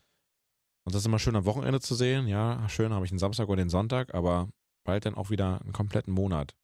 Und 0.85 0.95
das 0.95 1.03
ist 1.03 1.05
immer 1.05 1.19
schön 1.19 1.35
am 1.35 1.45
Wochenende 1.45 1.79
zu 1.79 1.93
sehen. 1.93 2.27
Ja, 2.27 2.67
schön 2.69 2.91
habe 2.93 3.05
ich 3.05 3.11
den 3.11 3.19
Samstag 3.19 3.47
und 3.47 3.57
den 3.57 3.69
Sonntag, 3.69 4.15
aber 4.15 4.49
bald 4.83 5.05
dann 5.05 5.13
auch 5.13 5.29
wieder 5.29 5.61
einen 5.61 5.73
kompletten 5.73 6.13
Monat. 6.13 6.55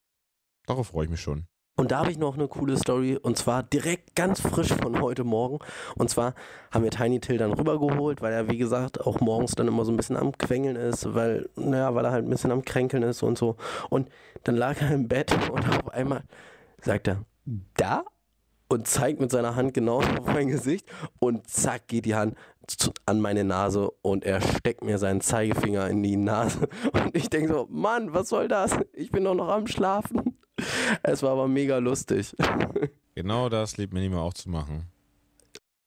Darauf 0.65 0.87
freue 0.87 1.05
ich 1.05 1.11
mich 1.11 1.21
schon. 1.21 1.45
Und 1.77 1.91
da 1.91 1.99
habe 1.99 2.11
ich 2.11 2.17
noch 2.17 2.35
eine 2.35 2.47
coole 2.47 2.77
Story 2.77 3.17
und 3.21 3.37
zwar 3.37 3.61
direkt 3.61 4.15
ganz 4.15 4.39
frisch 4.39 4.73
von 4.73 5.01
heute 5.01 5.25
Morgen. 5.25 5.59
Und 5.95 6.09
zwar 6.09 6.33
haben 6.71 6.83
wir 6.85 6.91
Tiny 6.91 7.19
Till 7.19 7.37
dann 7.37 7.51
rübergeholt, 7.51 8.21
weil 8.21 8.31
er, 8.31 8.49
wie 8.49 8.57
gesagt, 8.57 9.01
auch 9.01 9.19
morgens 9.19 9.55
dann 9.55 9.67
immer 9.67 9.83
so 9.83 9.91
ein 9.91 9.97
bisschen 9.97 10.15
am 10.15 10.37
Quengeln 10.37 10.77
ist, 10.77 11.13
weil, 11.13 11.49
naja, 11.57 11.93
weil 11.93 12.05
er 12.05 12.11
halt 12.11 12.25
ein 12.25 12.29
bisschen 12.29 12.51
am 12.51 12.63
Kränkeln 12.63 13.03
ist 13.03 13.23
und 13.23 13.37
so. 13.37 13.57
Und 13.89 14.09
dann 14.45 14.55
lag 14.55 14.81
er 14.81 14.91
im 14.91 15.09
Bett 15.09 15.33
und 15.51 15.67
auf 15.69 15.93
einmal 15.93 16.23
sagt 16.81 17.09
er, 17.09 17.25
da? 17.75 18.05
Und 18.67 18.87
zeigt 18.87 19.19
mit 19.19 19.29
seiner 19.29 19.55
Hand 19.55 19.73
genau 19.73 19.97
auf 20.19 20.25
mein 20.25 20.47
Gesicht 20.47 20.87
und 21.19 21.47
zack 21.47 21.87
geht 21.87 22.05
die 22.05 22.15
Hand 22.15 22.35
an 23.05 23.19
meine 23.19 23.43
Nase 23.43 23.91
und 24.01 24.23
er 24.23 24.41
steckt 24.41 24.83
mir 24.83 24.97
seinen 24.97 25.21
Zeigefinger 25.21 25.87
in 25.87 26.01
die 26.01 26.15
Nase. 26.15 26.67
Und 26.93 27.15
ich 27.15 27.29
denke 27.29 27.53
so, 27.53 27.67
Mann, 27.69 28.13
was 28.13 28.29
soll 28.29 28.47
das? 28.47 28.75
Ich 28.93 29.11
bin 29.11 29.23
doch 29.23 29.35
noch 29.35 29.49
am 29.49 29.67
Schlafen. 29.67 30.34
Es 31.03 31.23
war 31.23 31.31
aber 31.31 31.47
mega 31.47 31.77
lustig. 31.77 32.35
Genau 33.15 33.49
das 33.49 33.77
liebt 33.77 33.93
Minima 33.93 34.19
auch 34.21 34.33
zu 34.33 34.49
machen. 34.49 34.87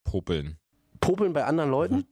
Popeln. 0.04 0.56
Popeln 1.00 1.32
bei 1.32 1.44
anderen 1.44 1.70
Leuten? 1.70 2.06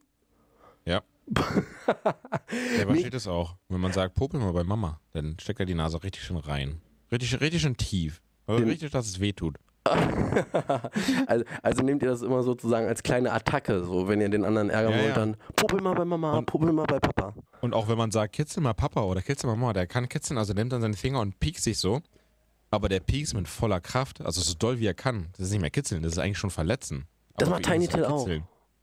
Ja. 0.85 1.01
Der 1.27 2.85
versteht 2.87 3.13
es 3.13 3.27
auch. 3.27 3.55
Wenn 3.67 3.81
man 3.81 3.91
sagt, 3.93 4.13
popel 4.15 4.39
mal 4.39 4.53
bei 4.53 4.63
Mama, 4.63 4.99
dann 5.13 5.35
steckt 5.41 5.59
er 5.59 5.65
die 5.65 5.73
Nase 5.73 6.01
richtig 6.03 6.23
schön 6.23 6.37
rein. 6.37 6.81
Richtig, 7.11 7.39
richtig 7.41 7.61
schön 7.61 7.75
tief. 7.77 8.21
Also 8.45 8.59
Den- 8.61 8.69
richtig, 8.69 8.91
dass 8.91 9.07
es 9.07 9.19
weh 9.19 9.33
tut. 9.33 9.57
also, 11.27 11.45
also 11.63 11.81
nehmt 11.83 12.03
ihr 12.03 12.09
das 12.09 12.21
immer 12.21 12.43
sozusagen 12.43 12.87
als 12.87 13.03
kleine 13.03 13.31
Attacke, 13.31 13.83
so 13.85 14.07
wenn 14.09 14.19
ihr 14.19 14.27
den 14.29 14.43
anderen 14.43 14.69
ärgern 14.69 14.91
Ja, 14.91 14.97
wollt, 14.99 15.09
ja. 15.09 15.15
dann 15.15 15.37
popel 15.55 15.81
mal 15.81 15.93
bei 15.95 16.03
Mama, 16.05 16.37
Und- 16.37 16.45
popel 16.45 16.71
mal 16.73 16.85
bei 16.85 16.99
Papa. 16.99 17.33
Und 17.61 17.73
auch 17.73 17.87
wenn 17.87 17.97
man 17.97 18.11
sagt, 18.11 18.33
kitzel 18.33 18.61
mal 18.61 18.73
Papa 18.73 19.01
oder 19.03 19.21
kitzel 19.21 19.49
mal 19.49 19.55
Mama, 19.55 19.73
der 19.73 19.87
kann 19.87 20.07
kitzeln, 20.09 20.37
also 20.37 20.53
nimmt 20.53 20.71
dann 20.73 20.81
seine 20.81 20.95
Finger 20.95 21.21
und 21.21 21.39
piekst 21.39 21.63
sich 21.63 21.77
so. 21.79 22.01
Aber 22.69 22.89
der 22.89 22.99
piekst 22.99 23.33
mit 23.33 23.47
voller 23.47 23.79
Kraft, 23.79 24.21
also 24.21 24.41
so 24.41 24.53
doll 24.53 24.79
wie 24.79 24.87
er 24.87 24.93
kann. 24.93 25.27
Das 25.37 25.47
ist 25.47 25.51
nicht 25.51 25.61
mehr 25.61 25.69
kitzeln, 25.69 26.03
das 26.03 26.13
ist 26.13 26.19
eigentlich 26.19 26.37
schon 26.37 26.49
verletzen. 26.49 27.07
Das 27.37 27.47
Aber 27.47 27.57
macht 27.57 27.65
Tiny 27.65 27.87
Till 27.87 28.05
auch. 28.05 28.27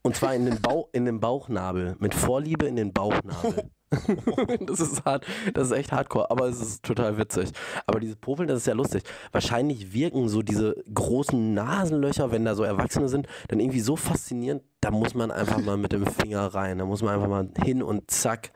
Und 0.02 0.16
zwar 0.16 0.34
in 0.34 0.44
den, 0.44 0.60
Bauch, 0.60 0.88
in 0.92 1.06
den 1.06 1.18
Bauchnabel. 1.18 1.96
Mit 1.98 2.14
Vorliebe 2.14 2.66
in 2.66 2.76
den 2.76 2.92
Bauchnabel. 2.92 3.70
das 4.66 4.80
ist 4.80 5.04
hart, 5.04 5.24
das 5.54 5.68
ist 5.68 5.72
echt 5.72 5.92
hardcore, 5.92 6.30
aber 6.30 6.46
es 6.46 6.60
ist 6.60 6.82
total 6.82 7.16
witzig. 7.16 7.50
Aber 7.86 8.00
diese 8.00 8.16
Popeln, 8.16 8.48
das 8.48 8.58
ist 8.58 8.66
ja 8.66 8.74
lustig. 8.74 9.02
Wahrscheinlich 9.32 9.94
wirken 9.94 10.28
so 10.28 10.42
diese 10.42 10.76
großen 10.92 11.54
Nasenlöcher, 11.54 12.30
wenn 12.30 12.44
da 12.44 12.54
so 12.54 12.64
Erwachsene 12.64 13.08
sind, 13.08 13.28
dann 13.48 13.60
irgendwie 13.60 13.80
so 13.80 13.96
faszinierend, 13.96 14.62
da 14.80 14.90
muss 14.90 15.14
man 15.14 15.30
einfach 15.30 15.58
mal 15.58 15.76
mit 15.76 15.92
dem 15.92 16.06
Finger 16.06 16.46
rein. 16.48 16.78
Da 16.78 16.84
muss 16.84 17.02
man 17.02 17.14
einfach 17.14 17.28
mal 17.28 17.48
hin 17.62 17.82
und 17.82 18.10
zack, 18.10 18.52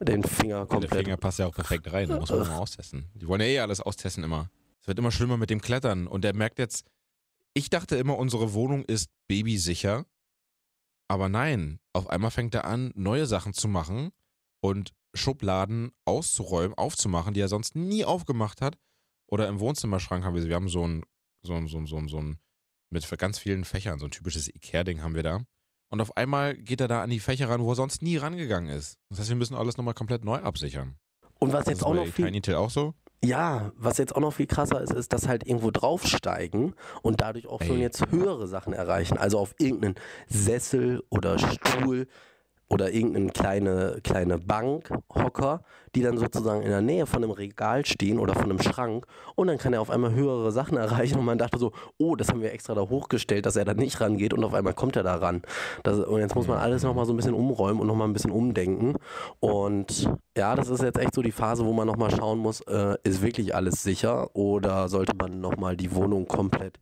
den 0.00 0.22
Finger 0.22 0.58
Der 0.58 0.66
komplett. 0.66 1.04
Finger 1.04 1.16
passt 1.16 1.38
ja 1.38 1.46
auch 1.46 1.54
perfekt 1.54 1.92
rein, 1.92 2.08
da 2.08 2.18
muss 2.18 2.30
man 2.30 2.40
mal 2.40 2.56
austesten. 2.58 3.06
Die 3.14 3.26
wollen 3.26 3.40
ja 3.40 3.46
eh 3.46 3.58
alles 3.60 3.80
austesten 3.80 4.24
immer. 4.24 4.50
Es 4.80 4.86
wird 4.86 4.98
immer 4.98 5.10
schlimmer 5.10 5.36
mit 5.36 5.50
dem 5.50 5.60
Klettern 5.60 6.06
und 6.06 6.22
der 6.22 6.34
merkt 6.34 6.58
jetzt, 6.58 6.84
ich 7.54 7.70
dachte 7.70 7.96
immer, 7.96 8.18
unsere 8.18 8.52
Wohnung 8.52 8.84
ist 8.84 9.10
babysicher, 9.26 10.06
aber 11.08 11.28
nein, 11.28 11.80
auf 11.92 12.08
einmal 12.08 12.30
fängt 12.30 12.54
er 12.54 12.64
an, 12.64 12.92
neue 12.94 13.26
Sachen 13.26 13.54
zu 13.54 13.66
machen 13.66 14.10
und 14.60 14.92
Schubladen 15.14 15.90
auszuräumen, 16.04 16.76
aufzumachen, 16.76 17.34
die 17.34 17.40
er 17.40 17.48
sonst 17.48 17.74
nie 17.74 18.04
aufgemacht 18.04 18.60
hat. 18.60 18.78
Oder 19.26 19.48
im 19.48 19.60
Wohnzimmerschrank 19.60 20.24
haben 20.24 20.34
wir, 20.34 20.46
wir 20.46 20.54
haben 20.54 20.68
so 20.68 20.86
ein, 20.86 21.02
so 21.42 21.54
ein, 21.54 21.66
so 21.66 21.78
ein, 21.78 21.86
so 21.86 21.96
ein, 21.96 22.08
so 22.08 22.18
ein 22.18 22.38
mit 22.90 23.18
ganz 23.18 23.38
vielen 23.38 23.64
Fächern, 23.64 23.98
so 23.98 24.06
ein 24.06 24.10
typisches 24.10 24.48
Ikea-Ding 24.48 25.02
haben 25.02 25.14
wir 25.14 25.22
da. 25.22 25.40
Und 25.90 26.00
auf 26.00 26.16
einmal 26.16 26.56
geht 26.56 26.80
er 26.80 26.88
da 26.88 27.02
an 27.02 27.10
die 27.10 27.20
Fächer 27.20 27.48
ran, 27.48 27.62
wo 27.62 27.72
er 27.72 27.76
sonst 27.76 28.02
nie 28.02 28.16
rangegangen 28.16 28.70
ist. 28.70 28.98
Das 29.10 29.20
heißt, 29.20 29.28
wir 29.30 29.36
müssen 29.36 29.54
alles 29.54 29.76
nochmal 29.76 29.94
komplett 29.94 30.24
neu 30.24 30.38
absichern. 30.38 30.96
Und 31.38 31.52
was 31.52 31.66
jetzt 31.66 31.78
ist 31.78 31.84
auch 31.84 31.94
noch 31.94 32.06
viel 32.06 32.26
Tiny 32.26 32.40
Till 32.40 32.54
auch 32.54 32.70
so? 32.70 32.94
Ja, 33.24 33.72
was 33.76 33.98
jetzt 33.98 34.14
auch 34.14 34.20
noch 34.20 34.32
viel 34.32 34.46
krasser 34.46 34.80
ist, 34.80 34.92
ist, 34.92 35.12
dass 35.12 35.26
halt 35.26 35.44
irgendwo 35.44 35.72
draufsteigen 35.72 36.74
und 37.02 37.20
dadurch 37.20 37.48
auch 37.48 37.60
schon 37.60 37.76
Ey. 37.76 37.82
jetzt 37.82 38.10
höhere 38.10 38.46
Sachen 38.46 38.72
erreichen. 38.72 39.18
Also 39.18 39.38
auf 39.38 39.54
irgendeinen 39.58 39.96
Sessel 40.28 41.02
oder 41.10 41.38
Stuhl 41.38 42.06
oder 42.68 42.92
irgendeine 42.92 43.30
kleine, 43.30 43.98
kleine 44.02 44.38
Bank, 44.38 44.90
Hocker, 45.14 45.62
die 45.94 46.02
dann 46.02 46.18
sozusagen 46.18 46.62
in 46.62 46.68
der 46.68 46.82
Nähe 46.82 47.06
von 47.06 47.24
einem 47.24 47.32
Regal 47.32 47.86
stehen 47.86 48.18
oder 48.18 48.34
von 48.34 48.44
einem 48.44 48.60
Schrank 48.60 49.06
und 49.36 49.46
dann 49.46 49.58
kann 49.58 49.72
er 49.72 49.80
auf 49.80 49.90
einmal 49.90 50.12
höhere 50.12 50.52
Sachen 50.52 50.76
erreichen 50.76 51.18
und 51.18 51.24
man 51.24 51.38
dachte 51.38 51.58
so, 51.58 51.72
oh, 51.98 52.14
das 52.14 52.28
haben 52.28 52.42
wir 52.42 52.52
extra 52.52 52.74
da 52.74 52.82
hochgestellt, 52.82 53.46
dass 53.46 53.56
er 53.56 53.64
da 53.64 53.74
nicht 53.74 54.00
rangeht 54.00 54.34
und 54.34 54.44
auf 54.44 54.54
einmal 54.54 54.74
kommt 54.74 54.96
er 54.96 55.02
da 55.02 55.14
ran. 55.14 55.42
Das, 55.82 55.98
und 55.98 56.20
jetzt 56.20 56.34
muss 56.34 56.46
man 56.46 56.58
alles 56.58 56.82
nochmal 56.82 57.06
so 57.06 57.12
ein 57.12 57.16
bisschen 57.16 57.34
umräumen 57.34 57.80
und 57.80 57.86
nochmal 57.86 58.08
ein 58.08 58.12
bisschen 58.12 58.30
umdenken 58.30 58.96
und 59.40 60.10
ja, 60.36 60.54
das 60.54 60.68
ist 60.68 60.82
jetzt 60.82 60.98
echt 60.98 61.14
so 61.14 61.22
die 61.22 61.32
Phase, 61.32 61.64
wo 61.64 61.72
man 61.72 61.86
nochmal 61.86 62.10
schauen 62.10 62.38
muss, 62.38 62.60
äh, 62.62 62.96
ist 63.02 63.22
wirklich 63.22 63.54
alles 63.54 63.82
sicher 63.82 64.34
oder 64.36 64.88
sollte 64.88 65.16
man 65.16 65.40
nochmal 65.40 65.76
die 65.76 65.94
Wohnung 65.94 66.28
komplett 66.28 66.78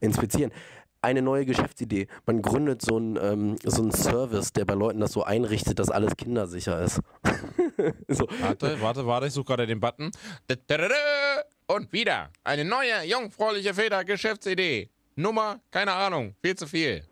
inspizieren? 0.00 0.50
Eine 1.00 1.22
neue 1.22 1.44
Geschäftsidee. 1.44 2.08
Man 2.26 2.42
gründet 2.42 2.82
so 2.82 2.96
einen 2.96 3.16
ähm, 3.16 3.56
so 3.62 3.88
Service, 3.90 4.52
der 4.52 4.64
bei 4.64 4.74
Leuten 4.74 4.98
das 4.98 5.12
so 5.12 5.22
einrichtet, 5.22 5.78
dass 5.78 5.90
alles 5.90 6.16
kindersicher 6.16 6.82
ist. 6.82 7.00
so, 8.08 8.26
Warte, 8.40 8.80
warte, 8.80 9.06
warte, 9.06 9.26
ich 9.28 9.32
suche 9.32 9.46
gerade 9.46 9.66
den 9.66 9.78
Button. 9.78 10.10
Und 11.68 11.92
wieder 11.92 12.30
eine 12.42 12.64
neue, 12.64 13.04
jungfräuliche 13.04 13.74
Feder-Geschäftsidee. 13.74 14.90
Nummer, 15.14 15.60
keine 15.70 15.92
Ahnung, 15.92 16.34
viel 16.42 16.56
zu 16.56 16.66
viel. 16.66 17.04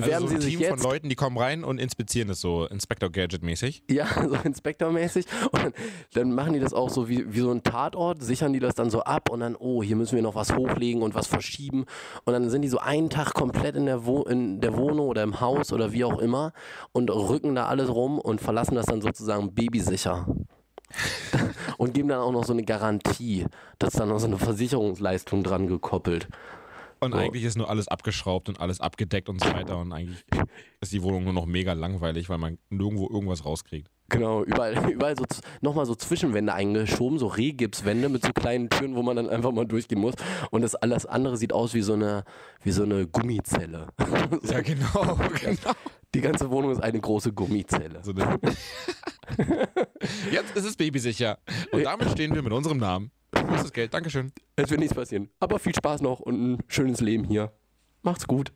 Bewerben 0.00 0.24
also 0.24 0.28
so 0.28 0.34
ein 0.34 0.40
Sie 0.40 0.46
sich 0.46 0.56
Team 0.56 0.62
jetzt. 0.62 0.82
von 0.82 0.90
Leuten, 0.90 1.08
die 1.08 1.14
kommen 1.14 1.38
rein 1.38 1.64
und 1.64 1.78
inspizieren 1.78 2.28
das 2.28 2.40
so 2.40 2.66
Inspector 2.66 3.10
Gadget-mäßig. 3.10 3.82
Ja, 3.90 4.06
so 4.28 4.36
Inspektormäßig. 4.44 5.26
Und 5.50 5.74
dann, 6.14 6.32
machen 6.32 6.52
die 6.52 6.60
das 6.60 6.74
auch 6.74 6.90
so 6.90 7.08
wie, 7.08 7.32
wie 7.34 7.40
so 7.40 7.50
ein 7.50 7.62
Tatort, 7.62 8.22
sichern 8.22 8.52
die 8.52 8.60
das 8.60 8.74
dann 8.74 8.90
so 8.90 9.02
ab 9.02 9.30
und 9.30 9.40
dann, 9.40 9.56
oh, 9.56 9.82
hier 9.82 9.96
müssen 9.96 10.16
wir 10.16 10.22
noch 10.22 10.34
was 10.34 10.54
hochlegen 10.54 11.02
und 11.02 11.14
was 11.14 11.26
verschieben. 11.26 11.86
Und 12.24 12.32
dann 12.32 12.50
sind 12.50 12.62
die 12.62 12.68
so 12.68 12.78
einen 12.78 13.10
Tag 13.10 13.34
komplett 13.34 13.76
in 13.76 13.86
der, 13.86 14.06
Wo 14.06 14.22
in 14.22 14.60
der 14.60 14.76
Wohnung 14.76 15.08
oder 15.08 15.22
im 15.22 15.40
Haus 15.40 15.72
oder 15.72 15.92
wie 15.92 16.04
auch 16.04 16.18
immer 16.18 16.52
und 16.92 17.10
rücken 17.10 17.54
da 17.54 17.66
alles 17.66 17.88
rum 17.88 18.18
und 18.18 18.40
verlassen 18.40 18.74
das 18.74 18.86
dann 18.86 19.00
sozusagen 19.00 19.54
babysicher. 19.54 20.26
und 21.78 21.94
geben 21.94 22.08
dann 22.08 22.20
auch 22.20 22.32
noch 22.32 22.44
so 22.44 22.52
eine 22.52 22.62
Garantie. 22.62 23.46
Da 23.78 23.88
ist 23.88 23.98
dann 23.98 24.08
noch 24.08 24.18
so 24.18 24.26
eine 24.26 24.38
Versicherungsleistung 24.38 25.42
dran 25.42 25.66
gekoppelt. 25.66 26.28
Und 27.00 27.12
So. 27.12 27.18
eigentlich 27.18 27.44
ist 27.44 27.56
nur 27.58 27.68
alles 27.68 27.88
abgeschraubt 27.88 28.48
und 28.48 28.60
alles 28.60 28.80
abgedeckt 28.80 29.28
und 29.28 29.42
so 29.42 29.52
weiter. 29.52 29.78
Und 29.78 29.92
eigentlich 29.92 30.24
ist 30.80 30.92
die 30.92 31.02
Wohnung 31.02 31.24
nur 31.24 31.32
noch 31.32 31.46
mega 31.46 31.72
langweilig, 31.74 32.28
weil 32.28 32.38
man 32.38 32.58
nirgendwo 32.70 33.08
irgendwas 33.08 33.44
rauskriegt. 33.44 33.90
Genau, 34.08 34.44
überall, 34.44 34.90
überall 34.92 35.16
so 35.16 35.24
nochmal 35.60 35.84
so 35.84 35.94
Zwischenwände 35.94 36.54
eingeschoben, 36.54 37.18
so 37.18 37.26
Rehgipswände 37.26 38.08
mit 38.08 38.24
so 38.24 38.32
kleinen 38.32 38.70
Türen, 38.70 38.94
wo 38.94 39.02
man 39.02 39.16
dann 39.16 39.28
einfach 39.28 39.52
mal 39.52 39.66
durchgehen 39.66 40.00
muss. 40.00 40.14
Und 40.50 40.62
das 40.62 40.74
alles 40.74 41.06
andere 41.06 41.36
sieht 41.36 41.52
aus 41.52 41.74
wie 41.74 41.82
so 41.82 41.94
eine, 41.94 42.24
wie 42.62 42.70
so 42.70 42.82
eine 42.84 43.06
Gummizelle. 43.06 43.88
Ja, 44.42 44.60
genau. 44.60 45.18
genau. 45.40 45.72
Die 46.14 46.20
ganze 46.20 46.50
Wohnung 46.50 46.70
ist 46.72 46.80
eine 46.82 47.00
große 47.00 47.32
Gummizelle. 47.32 48.00
So 48.02 48.12
eine 48.12 48.38
Jetzt 50.30 50.56
ist 50.56 50.64
es 50.64 50.76
babysicher. 50.76 51.38
Und 51.72 51.84
damit 51.84 52.10
stehen 52.10 52.34
wir 52.34 52.42
mit 52.42 52.52
unserem 52.52 52.78
Namen. 52.78 53.10
Wo 53.32 53.54
ist 53.54 53.64
das 53.64 53.72
Geld? 53.72 53.92
Dankeschön. 53.94 54.32
Es 54.56 54.70
wird 54.70 54.80
nichts 54.80 54.94
passieren. 54.94 55.28
Aber 55.40 55.58
viel 55.58 55.74
Spaß 55.74 56.00
noch 56.00 56.20
und 56.20 56.52
ein 56.52 56.58
schönes 56.68 57.00
Leben 57.00 57.24
hier. 57.24 57.52
Macht's 58.02 58.26
gut. 58.26 58.52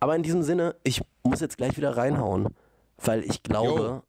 Aber 0.00 0.14
in 0.16 0.22
diesem 0.22 0.42
Sinne, 0.42 0.76
ich 0.84 1.00
muss 1.22 1.40
jetzt 1.40 1.56
gleich 1.56 1.76
wieder 1.76 1.96
reinhauen, 1.96 2.48
weil 2.98 3.22
ich 3.24 3.42
glaube, 3.42 4.02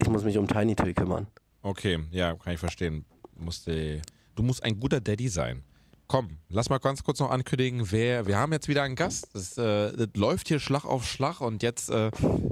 ich 0.00 0.08
muss 0.08 0.24
mich 0.24 0.38
um 0.38 0.48
Tiny 0.48 0.74
Till 0.74 0.94
kümmern. 0.94 1.28
Okay, 1.62 2.00
ja, 2.10 2.34
kann 2.34 2.54
ich 2.54 2.60
verstehen. 2.60 3.04
Du 3.36 3.44
musst, 3.44 3.66
du 3.68 4.42
musst 4.42 4.64
ein 4.64 4.80
guter 4.80 5.00
Daddy 5.00 5.28
sein. 5.28 5.62
Komm, 6.08 6.38
lass 6.48 6.68
mal 6.68 6.78
ganz 6.78 7.04
kurz 7.04 7.20
noch 7.20 7.30
ankündigen, 7.30 7.90
wer, 7.90 8.26
wir 8.26 8.36
haben 8.36 8.52
jetzt 8.52 8.68
wieder 8.68 8.82
einen 8.82 8.96
Gast. 8.96 9.28
Das, 9.32 9.56
äh, 9.56 9.92
das 9.96 10.08
läuft 10.14 10.48
hier 10.48 10.60
Schlag 10.60 10.84
auf 10.84 11.06
Schlag 11.06 11.40
und 11.40 11.62
jetzt 11.62 11.88
äh, 11.88 12.10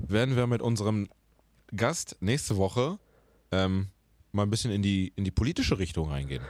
werden 0.08 0.36
wir 0.36 0.46
mit 0.46 0.62
unserem 0.62 1.08
Gast 1.76 2.16
nächste 2.20 2.56
Woche 2.56 2.98
ähm, 3.52 3.88
mal 4.32 4.42
ein 4.42 4.50
bisschen 4.50 4.70
in 4.70 4.82
die, 4.82 5.12
in 5.16 5.24
die 5.24 5.30
politische 5.30 5.78
Richtung 5.78 6.10
reingehen. 6.10 6.42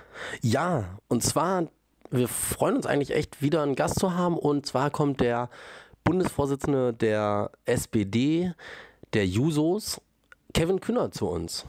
Ja, 0.42 0.98
und 1.08 1.22
zwar, 1.22 1.68
wir 2.10 2.28
freuen 2.28 2.76
uns 2.76 2.86
eigentlich 2.86 3.14
echt 3.14 3.42
wieder 3.42 3.62
einen 3.62 3.76
Gast 3.76 3.98
zu 3.98 4.14
haben. 4.14 4.36
Und 4.36 4.66
zwar 4.66 4.90
kommt 4.90 5.20
der 5.20 5.50
Bundesvorsitzende 6.04 6.92
der 6.92 7.50
SPD, 7.64 8.52
der 9.12 9.26
Jusos, 9.26 10.00
Kevin 10.54 10.80
Kühner 10.80 11.10
zu 11.10 11.28
uns. 11.28 11.66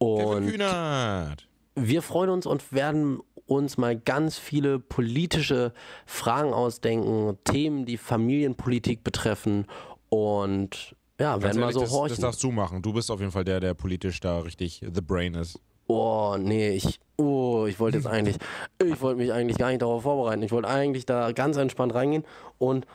Kevin 0.00 0.26
Und 0.26 0.50
Kühnert. 0.50 1.48
wir 1.74 2.02
freuen 2.02 2.30
uns 2.30 2.46
und 2.46 2.72
werden 2.72 3.20
uns 3.46 3.78
mal 3.78 3.96
ganz 3.98 4.38
viele 4.38 4.78
politische 4.78 5.72
Fragen 6.04 6.52
ausdenken, 6.52 7.38
Themen, 7.44 7.86
die 7.86 7.96
Familienpolitik 7.96 9.02
betreffen. 9.02 9.66
Und 10.10 10.94
ja, 11.20 11.40
werden 11.42 11.60
ehrlich, 11.60 11.74
so 11.74 11.80
das, 11.80 11.90
das 11.90 11.98
horchen. 11.98 12.20
darfst 12.20 12.42
du 12.42 12.50
machen. 12.50 12.82
Du 12.82 12.92
bist 12.92 13.10
auf 13.10 13.20
jeden 13.20 13.32
Fall 13.32 13.44
der, 13.44 13.60
der 13.60 13.74
politisch 13.74 14.20
da 14.20 14.40
richtig 14.40 14.80
the 14.92 15.00
brain 15.00 15.34
ist. 15.34 15.60
Oh, 15.86 16.36
nee, 16.38 16.70
ich, 16.70 17.00
oh, 17.16 17.66
ich 17.66 17.80
wollte 17.80 17.96
jetzt 17.98 18.06
eigentlich, 18.08 18.36
ich 18.84 19.00
wollte 19.00 19.18
mich 19.20 19.32
eigentlich 19.32 19.58
gar 19.58 19.68
nicht 19.68 19.82
darauf 19.82 20.02
vorbereiten. 20.02 20.42
Ich 20.42 20.52
wollte 20.52 20.68
eigentlich 20.68 21.06
da 21.06 21.32
ganz 21.32 21.56
entspannt 21.56 21.94
reingehen 21.94 22.24
und, 22.58 22.86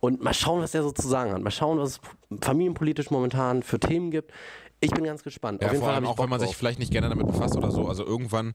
und 0.00 0.22
mal 0.22 0.32
schauen, 0.34 0.62
was 0.62 0.70
der 0.72 0.82
so 0.82 0.92
zu 0.92 1.08
sagen 1.08 1.32
hat. 1.32 1.42
Mal 1.42 1.50
schauen, 1.50 1.78
was 1.78 1.90
es 1.90 2.00
familienpolitisch 2.40 3.10
momentan 3.10 3.62
für 3.62 3.78
Themen 3.80 4.10
gibt. 4.10 4.32
Ich 4.80 4.90
bin 4.90 5.04
ganz 5.04 5.22
gespannt. 5.22 5.60
Ja, 5.62 5.68
Auf 5.68 5.72
jeden 5.72 5.80
vor 5.82 5.88
Fall 5.88 5.96
allem 5.96 6.06
auch, 6.06 6.16
Bock 6.16 6.24
wenn 6.24 6.30
man 6.30 6.40
sich 6.40 6.50
drauf. 6.50 6.56
vielleicht 6.56 6.78
nicht 6.78 6.92
gerne 6.92 7.08
damit 7.08 7.26
befasst 7.26 7.56
oder 7.56 7.70
so. 7.70 7.88
Also 7.88 8.04
irgendwann, 8.04 8.54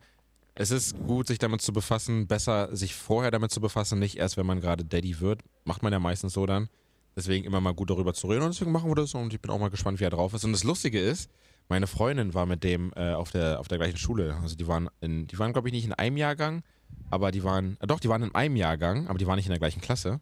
es 0.56 0.72
ist 0.72 0.96
gut, 1.06 1.28
sich 1.28 1.40
damit 1.40 1.62
zu 1.62 1.74
befassen. 1.74 2.28
Besser, 2.28 2.74
sich 2.76 2.96
vorher 2.96 3.32
damit 3.32 3.52
zu 3.52 3.60
befassen, 3.60 4.00
nicht 4.00 4.18
erst, 4.18 4.38
wenn 4.38 4.46
man 4.46 4.62
gerade 4.62 4.86
Daddy 4.86 5.20
wird. 5.20 5.42
Macht 5.66 5.84
man 5.84 5.92
ja 5.92 6.00
meistens 6.00 6.34
so 6.34 6.46
dann. 6.46 6.70
Deswegen 7.16 7.46
immer 7.46 7.60
mal 7.60 7.74
gut 7.74 7.90
darüber 7.90 8.14
zu 8.14 8.28
reden 8.28 8.44
und 8.44 8.54
deswegen 8.54 8.72
machen 8.72 8.90
wir 8.90 8.96
das 8.96 9.14
und 9.14 9.34
ich 9.34 9.42
bin 9.42 9.52
auch 9.52 9.60
mal 9.60 9.70
gespannt, 9.70 10.00
wie 10.00 10.06
er 10.06 10.10
drauf 10.10 10.34
ist. 10.34 10.46
Und 10.46 10.54
das 10.54 10.64
Lustige 10.64 11.00
ist, 11.00 11.30
meine 11.68 11.88
Freundin 11.88 12.34
war 12.34 12.46
mit 12.46 12.64
dem 12.64 12.92
äh, 12.96 13.14
auf, 13.14 13.32
der, 13.32 13.60
auf 13.60 13.68
der 13.68 13.78
gleichen 13.78 13.98
Schule. 13.98 14.38
Also 14.42 14.56
die 14.56 14.68
waren, 14.68 14.90
in, 15.02 15.28
die 15.28 15.38
waren 15.38 15.54
glaube 15.54 15.68
ich 15.68 15.74
nicht 15.74 15.86
in 15.86 15.94
einem 15.94 16.18
Jahrgang, 16.18 16.64
aber 17.10 17.32
die 17.32 17.44
waren, 17.44 17.78
äh, 17.82 17.88
doch, 17.88 18.00
die 18.00 18.10
waren 18.10 18.24
in 18.24 18.36
einem 18.36 18.56
Jahrgang, 18.56 19.08
aber 19.08 19.18
die 19.18 19.28
waren 19.28 19.36
nicht 19.36 19.46
in 19.46 19.52
der 19.52 19.60
gleichen 19.60 19.82
Klasse. 19.82 20.22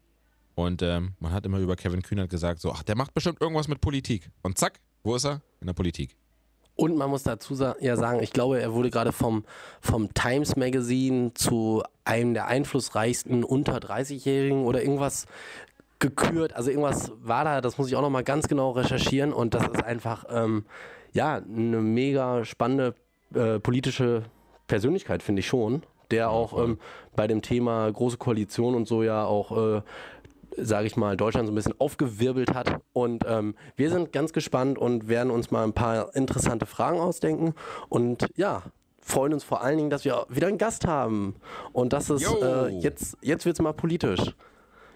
Und 0.56 0.82
ähm, 0.82 1.14
man 1.20 1.32
hat 1.32 1.46
immer 1.46 1.60
über 1.60 1.76
Kevin 1.76 2.02
Kühnert 2.02 2.30
gesagt, 2.30 2.60
so, 2.60 2.72
ach, 2.72 2.84
der 2.84 2.98
macht 2.98 3.14
bestimmt 3.14 3.40
irgendwas 3.40 3.68
mit 3.68 3.80
Politik. 3.80 4.30
Und 4.42 4.58
zack, 4.58 4.80
wo 5.04 5.16
ist 5.16 5.26
er? 5.26 5.42
In 5.62 5.68
der 5.68 5.74
Politik. 5.74 6.18
Und 6.76 6.96
man 6.96 7.10
muss 7.10 7.24
dazu 7.24 7.56
sa 7.56 7.76
ja 7.82 7.98
sagen, 7.98 8.24
ich 8.24 8.32
glaube, 8.32 8.62
er 8.62 8.74
wurde 8.74 8.90
gerade 8.90 9.12
vom, 9.12 9.44
vom 9.82 10.14
Times 10.14 10.56
Magazine 10.56 11.34
zu 11.34 11.84
einem 12.06 12.34
der 12.34 12.48
einflussreichsten 12.48 13.44
unter 13.44 13.78
30-Jährigen 13.78 14.64
oder 14.64 14.82
irgendwas 14.82 15.26
gekürt. 16.00 16.54
Also 16.54 16.70
irgendwas 16.70 17.12
war 17.22 17.44
da, 17.44 17.62
das 17.62 17.78
muss 17.78 17.88
ich 17.88 17.96
auch 17.96 18.02
nochmal 18.02 18.24
ganz 18.24 18.48
genau 18.48 18.72
recherchieren. 18.72 19.34
Und 19.34 19.54
das 19.54 19.64
ist 19.64 19.84
einfach, 19.84 20.26
ähm, 20.30 20.66
ja, 21.14 21.36
eine 21.36 21.82
mega 21.82 22.46
spannende 22.46 22.96
äh, 23.34 23.60
politische 23.60 24.24
Persönlichkeit, 24.68 25.24
finde 25.24 25.42
ich 25.42 25.48
schon. 25.48 25.84
Der 26.12 26.32
auch 26.32 26.58
ähm, 26.58 26.80
bei 27.16 27.28
dem 27.28 27.44
Thema 27.44 27.92
Große 27.92 28.18
Koalition 28.18 28.74
und 28.74 28.88
so 28.88 29.04
ja 29.04 29.26
auch 29.26 29.76
äh, 29.76 29.82
sage 30.58 30.88
ich 30.88 30.98
mal, 30.98 31.18
Deutschland 31.18 31.48
so 31.48 31.52
ein 31.52 31.56
bisschen 31.56 31.80
aufgewirbelt 31.80 32.54
hat. 32.54 32.82
Und 32.94 33.24
ähm, 33.28 33.56
wir 33.76 33.90
sind 33.90 34.12
ganz 34.12 34.34
gespannt 34.34 34.78
und 34.78 35.08
werden 35.08 35.32
uns 35.32 35.52
mal 35.52 35.64
ein 35.64 35.74
paar 35.74 36.16
interessante 36.16 36.66
Fragen 36.66 37.00
ausdenken. 37.00 37.54
Und 37.88 38.28
ja, 38.36 38.64
freuen 39.00 39.34
uns 39.34 39.44
vor 39.44 39.62
allen 39.62 39.78
Dingen, 39.78 39.90
dass 39.90 40.06
wir 40.06 40.26
wieder 40.30 40.48
einen 40.48 40.58
Gast 40.58 40.88
haben. 40.88 41.36
Und 41.74 41.94
das 41.94 42.10
ist, 42.10 42.26
äh, 42.42 42.68
jetzt, 42.70 43.18
jetzt 43.22 43.46
wird 43.46 43.56
es 43.56 43.62
mal 43.62 43.74
politisch. 43.74 44.36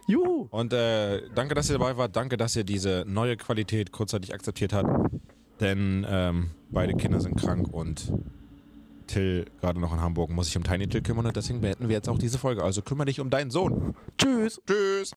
Juhu! 0.08 0.48
Und 0.52 0.74
äh, 0.74 1.22
danke, 1.34 1.56
dass 1.56 1.70
ihr 1.70 1.78
dabei 1.78 1.98
wart. 1.98 2.16
Danke, 2.16 2.38
dass 2.38 2.56
ihr 2.56 2.64
diese 2.64 3.06
neue 3.08 3.38
Qualität 3.38 3.92
kurzzeitig 3.92 4.34
akzeptiert 4.34 4.74
habt. 4.74 4.90
Denn 5.60 6.06
ähm, 6.10 6.52
beide 6.70 6.94
Kinder 6.96 7.22
sind 7.22 7.36
krank 7.36 7.72
und 7.72 8.12
Till 9.08 9.46
gerade 9.60 9.80
noch 9.80 9.94
in 9.94 10.02
Hamburg 10.02 10.30
muss 10.30 10.48
sich 10.48 10.58
um 10.58 10.64
Tiny 10.64 10.88
Till 10.88 11.02
kümmern 11.02 11.26
und 11.26 11.36
deswegen 11.36 11.62
beenden 11.62 11.90
wir 11.90 11.96
jetzt 11.96 12.10
auch 12.10 12.18
diese 12.18 12.38
Folge. 12.38 12.64
Also 12.64 12.82
kümmere 12.82 13.06
dich 13.06 13.20
um 13.20 13.30
deinen 13.30 13.52
Sohn. 13.52 13.96
Tschüss! 14.18 14.62
Tschüss. 14.66 15.12